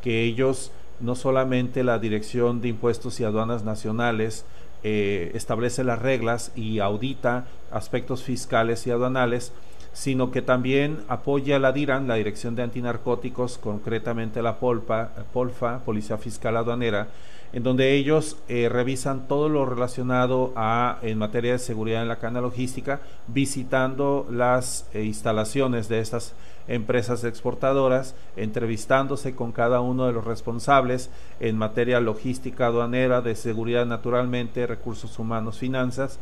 que 0.00 0.22
ellos 0.22 0.70
no 1.00 1.14
solamente 1.14 1.84
la 1.84 1.98
Dirección 1.98 2.60
de 2.60 2.68
Impuestos 2.68 3.20
y 3.20 3.24
Aduanas 3.24 3.64
Nacionales, 3.64 4.44
eh, 4.82 5.32
establece 5.34 5.84
las 5.84 5.98
reglas 5.98 6.52
y 6.56 6.78
audita 6.78 7.44
aspectos 7.70 8.22
fiscales 8.22 8.86
y 8.86 8.90
aduanales, 8.90 9.52
sino 9.92 10.30
que 10.30 10.40
también 10.40 11.00
apoya 11.08 11.58
la 11.58 11.72
DIRAN, 11.72 12.08
la 12.08 12.14
Dirección 12.14 12.54
de 12.54 12.62
Antinarcóticos, 12.62 13.58
concretamente 13.58 14.40
la 14.40 14.58
POLPA, 14.58 15.10
POLFA, 15.32 15.80
Policía 15.80 16.16
Fiscal 16.16 16.56
Aduanera, 16.56 17.08
en 17.52 17.62
donde 17.62 17.94
ellos 17.94 18.36
eh, 18.48 18.68
revisan 18.70 19.26
todo 19.26 19.48
lo 19.48 19.66
relacionado 19.66 20.52
a 20.56 20.98
en 21.02 21.18
materia 21.18 21.52
de 21.52 21.58
seguridad 21.58 22.02
en 22.02 22.08
la 22.08 22.16
cadena 22.16 22.40
logística, 22.40 23.00
visitando 23.26 24.26
las 24.30 24.86
eh, 24.94 25.02
instalaciones 25.02 25.88
de 25.88 26.00
estas 26.00 26.34
empresas 26.68 27.24
exportadoras, 27.24 28.14
entrevistándose 28.36 29.34
con 29.34 29.52
cada 29.52 29.80
uno 29.80 30.06
de 30.06 30.12
los 30.12 30.24
responsables 30.24 31.10
en 31.40 31.56
materia 31.56 32.00
logística 32.00 32.66
aduanera, 32.66 33.20
de 33.20 33.34
seguridad 33.34 33.86
naturalmente, 33.86 34.66
recursos 34.66 35.18
humanos, 35.18 35.58
finanzas, 35.58 36.18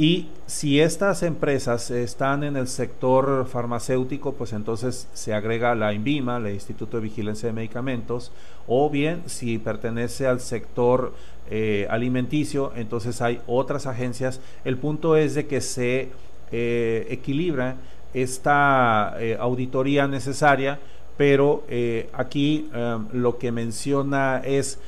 y 0.00 0.28
si 0.46 0.78
estas 0.78 1.24
empresas 1.24 1.90
están 1.90 2.44
en 2.44 2.56
el 2.56 2.68
sector 2.68 3.48
farmacéutico, 3.48 4.32
pues 4.32 4.52
entonces 4.52 5.08
se 5.12 5.34
agrega 5.34 5.74
la 5.74 5.92
INVIMA, 5.92 6.36
el 6.36 6.54
Instituto 6.54 6.98
de 6.98 7.02
Vigilancia 7.02 7.48
de 7.48 7.52
Medicamentos, 7.52 8.30
o 8.68 8.88
bien 8.90 9.24
si 9.26 9.58
pertenece 9.58 10.28
al 10.28 10.38
sector 10.38 11.14
eh, 11.50 11.88
alimenticio, 11.90 12.72
entonces 12.76 13.20
hay 13.20 13.40
otras 13.48 13.86
agencias. 13.86 14.40
El 14.64 14.78
punto 14.78 15.16
es 15.16 15.34
de 15.34 15.48
que 15.48 15.60
se 15.60 16.10
eh, 16.52 17.06
equilibra 17.10 17.74
esta 18.14 19.16
eh, 19.18 19.36
auditoría 19.38 20.06
necesaria, 20.06 20.78
pero 21.16 21.64
aquí 22.12 22.70
lo 23.12 23.38
que 23.38 23.50
menciona 23.50 24.40
es 24.44 24.78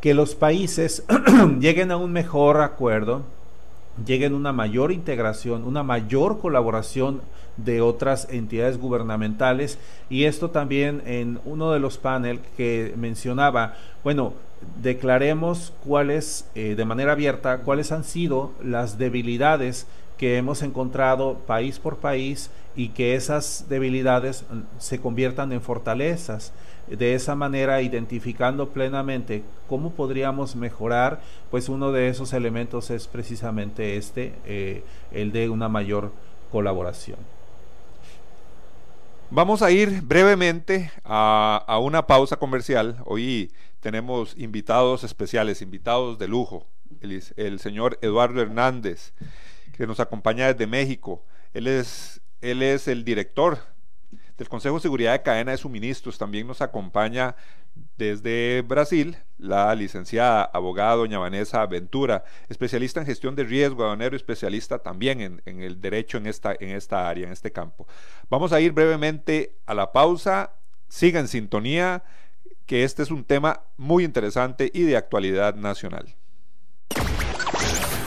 que 0.00 0.14
los 0.14 0.34
países 0.34 1.04
lleguen 1.60 1.92
a 1.92 1.96
un 1.96 2.10
mejor 2.10 2.60
acuerdo 2.60 3.22
lleguen 4.06 4.34
una 4.34 4.52
mayor 4.52 4.92
integración, 4.92 5.64
una 5.64 5.82
mayor 5.82 6.38
colaboración 6.38 7.20
de 7.56 7.80
otras 7.80 8.28
entidades 8.30 8.78
gubernamentales 8.78 9.78
y 10.08 10.24
esto 10.24 10.50
también 10.50 11.02
en 11.06 11.40
uno 11.44 11.72
de 11.72 11.80
los 11.80 11.98
paneles 11.98 12.42
que 12.56 12.94
mencionaba, 12.96 13.74
bueno, 14.02 14.32
declaremos 14.82 15.72
cuáles, 15.84 16.48
eh, 16.54 16.74
de 16.76 16.84
manera 16.84 17.12
abierta, 17.12 17.58
cuáles 17.58 17.92
han 17.92 18.04
sido 18.04 18.52
las 18.62 18.98
debilidades 18.98 19.86
que 20.20 20.36
hemos 20.36 20.60
encontrado 20.60 21.38
país 21.46 21.78
por 21.78 21.96
país 21.96 22.50
y 22.76 22.90
que 22.90 23.14
esas 23.14 23.70
debilidades 23.70 24.44
mm, 24.50 24.60
se 24.76 25.00
conviertan 25.00 25.50
en 25.50 25.62
fortalezas 25.62 26.52
de 26.88 27.14
esa 27.14 27.34
manera 27.34 27.80
identificando 27.80 28.68
plenamente 28.68 29.42
cómo 29.66 29.92
podríamos 29.92 30.56
mejorar, 30.56 31.22
pues 31.50 31.70
uno 31.70 31.90
de 31.90 32.08
esos 32.08 32.34
elementos 32.34 32.90
es 32.90 33.06
precisamente 33.06 33.96
este, 33.96 34.34
eh, 34.44 34.84
el 35.10 35.32
de 35.32 35.48
una 35.48 35.70
mayor 35.70 36.12
colaboración. 36.52 37.18
Vamos 39.30 39.62
a 39.62 39.70
ir 39.70 40.02
brevemente 40.02 40.92
a, 41.02 41.78
una 41.80 42.06
pausa 42.06 42.36
comercial. 42.36 42.98
Hoy 43.06 43.52
tenemos 43.80 44.36
invitados 44.36 45.02
especiales, 45.02 45.62
invitados 45.62 46.18
de 46.18 46.28
lujo. 46.28 46.66
El, 47.00 47.58
señor 47.58 47.98
Eduardo 48.02 48.42
Hernández, 48.42 49.14
que 49.80 49.86
nos 49.86 49.98
acompaña 49.98 50.52
desde 50.52 50.66
México. 50.66 51.24
Él 51.54 51.66
es, 51.66 52.20
él 52.42 52.62
es 52.62 52.86
el 52.86 53.02
director 53.02 53.60
del 54.36 54.46
Consejo 54.46 54.74
de 54.74 54.82
Seguridad 54.82 55.12
de 55.12 55.22
Cadena 55.22 55.52
de 55.52 55.56
Suministros. 55.56 56.18
También 56.18 56.46
nos 56.46 56.60
acompaña 56.60 57.34
desde 57.96 58.60
Brasil 58.60 59.16
la 59.38 59.74
licenciada 59.74 60.42
abogada 60.44 60.96
doña 60.96 61.18
Vanessa 61.18 61.64
Ventura, 61.64 62.24
especialista 62.50 63.00
en 63.00 63.06
gestión 63.06 63.34
de 63.34 63.44
riesgo, 63.44 63.84
aduanero, 63.84 64.16
especialista 64.16 64.80
también 64.80 65.22
en, 65.22 65.42
en, 65.46 65.62
el 65.62 65.80
derecho 65.80 66.18
en 66.18 66.26
esta, 66.26 66.54
en 66.60 66.76
esta 66.76 67.08
área, 67.08 67.26
en 67.26 67.32
este 67.32 67.50
campo. 67.50 67.88
Vamos 68.28 68.52
a 68.52 68.60
ir 68.60 68.72
brevemente 68.72 69.56
a 69.64 69.72
la 69.72 69.92
pausa. 69.92 70.52
Siga 70.88 71.20
en 71.20 71.28
sintonía, 71.28 72.02
que 72.66 72.84
este 72.84 73.02
es 73.02 73.10
un 73.10 73.24
tema 73.24 73.62
muy 73.78 74.04
interesante 74.04 74.70
y 74.74 74.82
de 74.82 74.98
actualidad 74.98 75.54
nacional. 75.54 76.16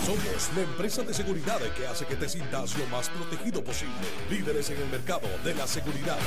Somos 0.05 0.49
la 0.55 0.61
empresa 0.63 1.03
de 1.03 1.13
seguridad 1.13 1.61
que 1.77 1.87
hace 1.87 2.05
que 2.05 2.17
te 2.17 2.27
sientas 2.27 2.77
lo 2.77 2.85
más 2.87 3.07
protegido 3.09 3.63
posible. 3.63 3.93
Líderes 4.29 4.69
en 4.69 4.81
el 4.81 4.89
mercado 4.89 5.29
de 5.45 5.55
la 5.55 5.65
seguridad. 5.65 6.17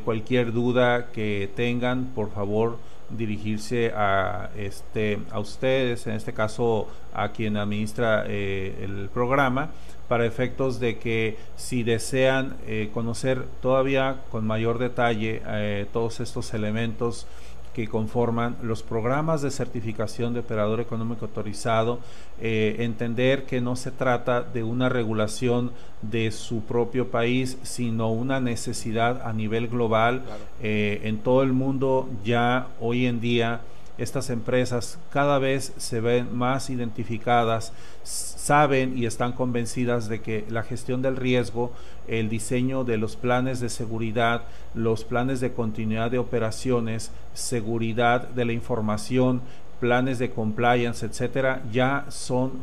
cualquier 0.05 0.51
duda 0.53 1.07
que 1.11 1.49
tengan, 1.55 2.11
por 2.13 2.29
favor, 2.29 2.77
dirigirse 3.09 3.91
a 3.95 4.51
este 4.55 5.17
a 5.31 5.39
ustedes, 5.39 6.05
en 6.05 6.13
este 6.13 6.33
caso 6.33 6.87
a 7.11 7.29
quien 7.29 7.57
administra 7.57 8.23
el 8.27 9.09
programa 9.11 9.71
para 10.09 10.25
efectos 10.25 10.79
de 10.79 10.97
que 10.97 11.37
si 11.55 11.83
desean 11.83 12.57
eh, 12.67 12.89
conocer 12.93 13.45
todavía 13.61 14.17
con 14.31 14.45
mayor 14.45 14.79
detalle 14.79 15.41
eh, 15.45 15.85
todos 15.93 16.19
estos 16.19 16.53
elementos 16.53 17.27
que 17.75 17.87
conforman 17.87 18.57
los 18.63 18.81
programas 18.81 19.43
de 19.43 19.51
certificación 19.51 20.33
de 20.33 20.39
operador 20.39 20.81
económico 20.81 21.25
autorizado, 21.25 21.99
eh, 22.41 22.77
entender 22.79 23.45
que 23.45 23.61
no 23.61 23.75
se 23.75 23.91
trata 23.91 24.41
de 24.41 24.63
una 24.63 24.89
regulación 24.89 25.71
de 26.01 26.31
su 26.31 26.61
propio 26.63 27.11
país, 27.11 27.59
sino 27.61 28.11
una 28.11 28.39
necesidad 28.39 29.21
a 29.25 29.31
nivel 29.31 29.67
global. 29.67 30.23
en 30.61 31.19
todo 31.19 31.43
el 31.43 31.53
mundo 31.53 32.09
ya 32.25 32.67
hoy 32.81 33.05
en 33.05 33.21
día 33.21 33.61
estas 33.99 34.29
empresas 34.29 34.97
cada 35.11 35.39
vez 35.39 35.73
se 35.77 35.99
ven 35.99 36.35
más 36.35 36.69
identificadas, 36.69 37.73
saben 38.03 38.97
y 38.97 39.05
están 39.05 39.33
convencidas 39.33 40.07
de 40.07 40.21
que 40.21 40.45
la 40.49 40.63
gestión 40.63 41.01
del 41.01 41.17
riesgo, 41.17 41.71
el 42.07 42.29
diseño 42.29 42.83
de 42.83 42.97
los 42.97 43.15
planes 43.15 43.59
de 43.59 43.69
seguridad, 43.69 44.43
los 44.73 45.03
planes 45.03 45.41
de 45.41 45.51
continuidad 45.51 46.09
de 46.11 46.17
operaciones, 46.17 47.11
seguridad 47.33 48.29
de 48.29 48.45
la 48.45 48.53
información, 48.53 49.41
planes 49.79 50.17
de 50.17 50.31
compliance, 50.31 51.05
etcétera, 51.05 51.61
ya 51.71 52.05
son 52.09 52.53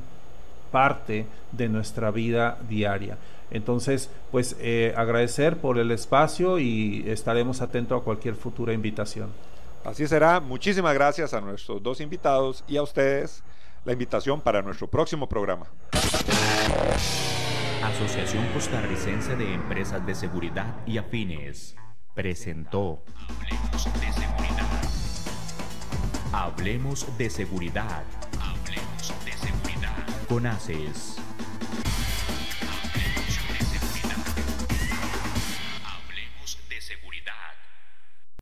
parte 0.73 1.27
de 1.53 1.69
nuestra 1.69 2.11
vida 2.11 2.59
diaria. 2.69 3.19
Entonces, 3.51 4.11
pues 4.33 4.57
eh, 4.61 4.93
agradecer 4.97 5.59
por 5.59 5.79
el 5.79 5.91
espacio 5.91 6.59
y 6.59 7.05
estaremos 7.07 7.61
atentos 7.63 8.01
a 8.01 8.05
cualquier 8.05 8.35
futura 8.35 8.73
invitación. 8.73 9.29
Así 9.87 10.07
será. 10.09 10.41
Muchísimas 10.41 10.93
gracias 10.95 11.33
a 11.33 11.41
nuestros 11.41 11.81
dos 11.81 12.01
invitados 12.01 12.65
y 12.67 12.77
a 12.77 12.83
ustedes 12.83 13.45
la 13.85 13.93
invitación 13.93 14.41
para 14.41 14.61
nuestro 14.61 14.89
próximo 14.89 15.29
programa. 15.29 15.67
Asociación 17.85 18.45
Costarricense 18.53 19.37
de 19.37 19.55
Empresas 19.55 20.05
de 20.05 20.17
Seguridad 20.17 20.75
y 20.87 20.99
Afines 20.99 21.77
presentó 22.15 23.05
Hablemos 23.29 23.85
de 24.01 24.13
Seguridad. 24.13 24.83
Hablemos 26.33 27.19
de 27.19 27.31
Seguridad. 27.31 28.05
Hablemos 28.41 29.25
de 29.25 29.33
Seguridad. 29.33 30.27
Con 30.29 30.47
ACES. 30.47 31.26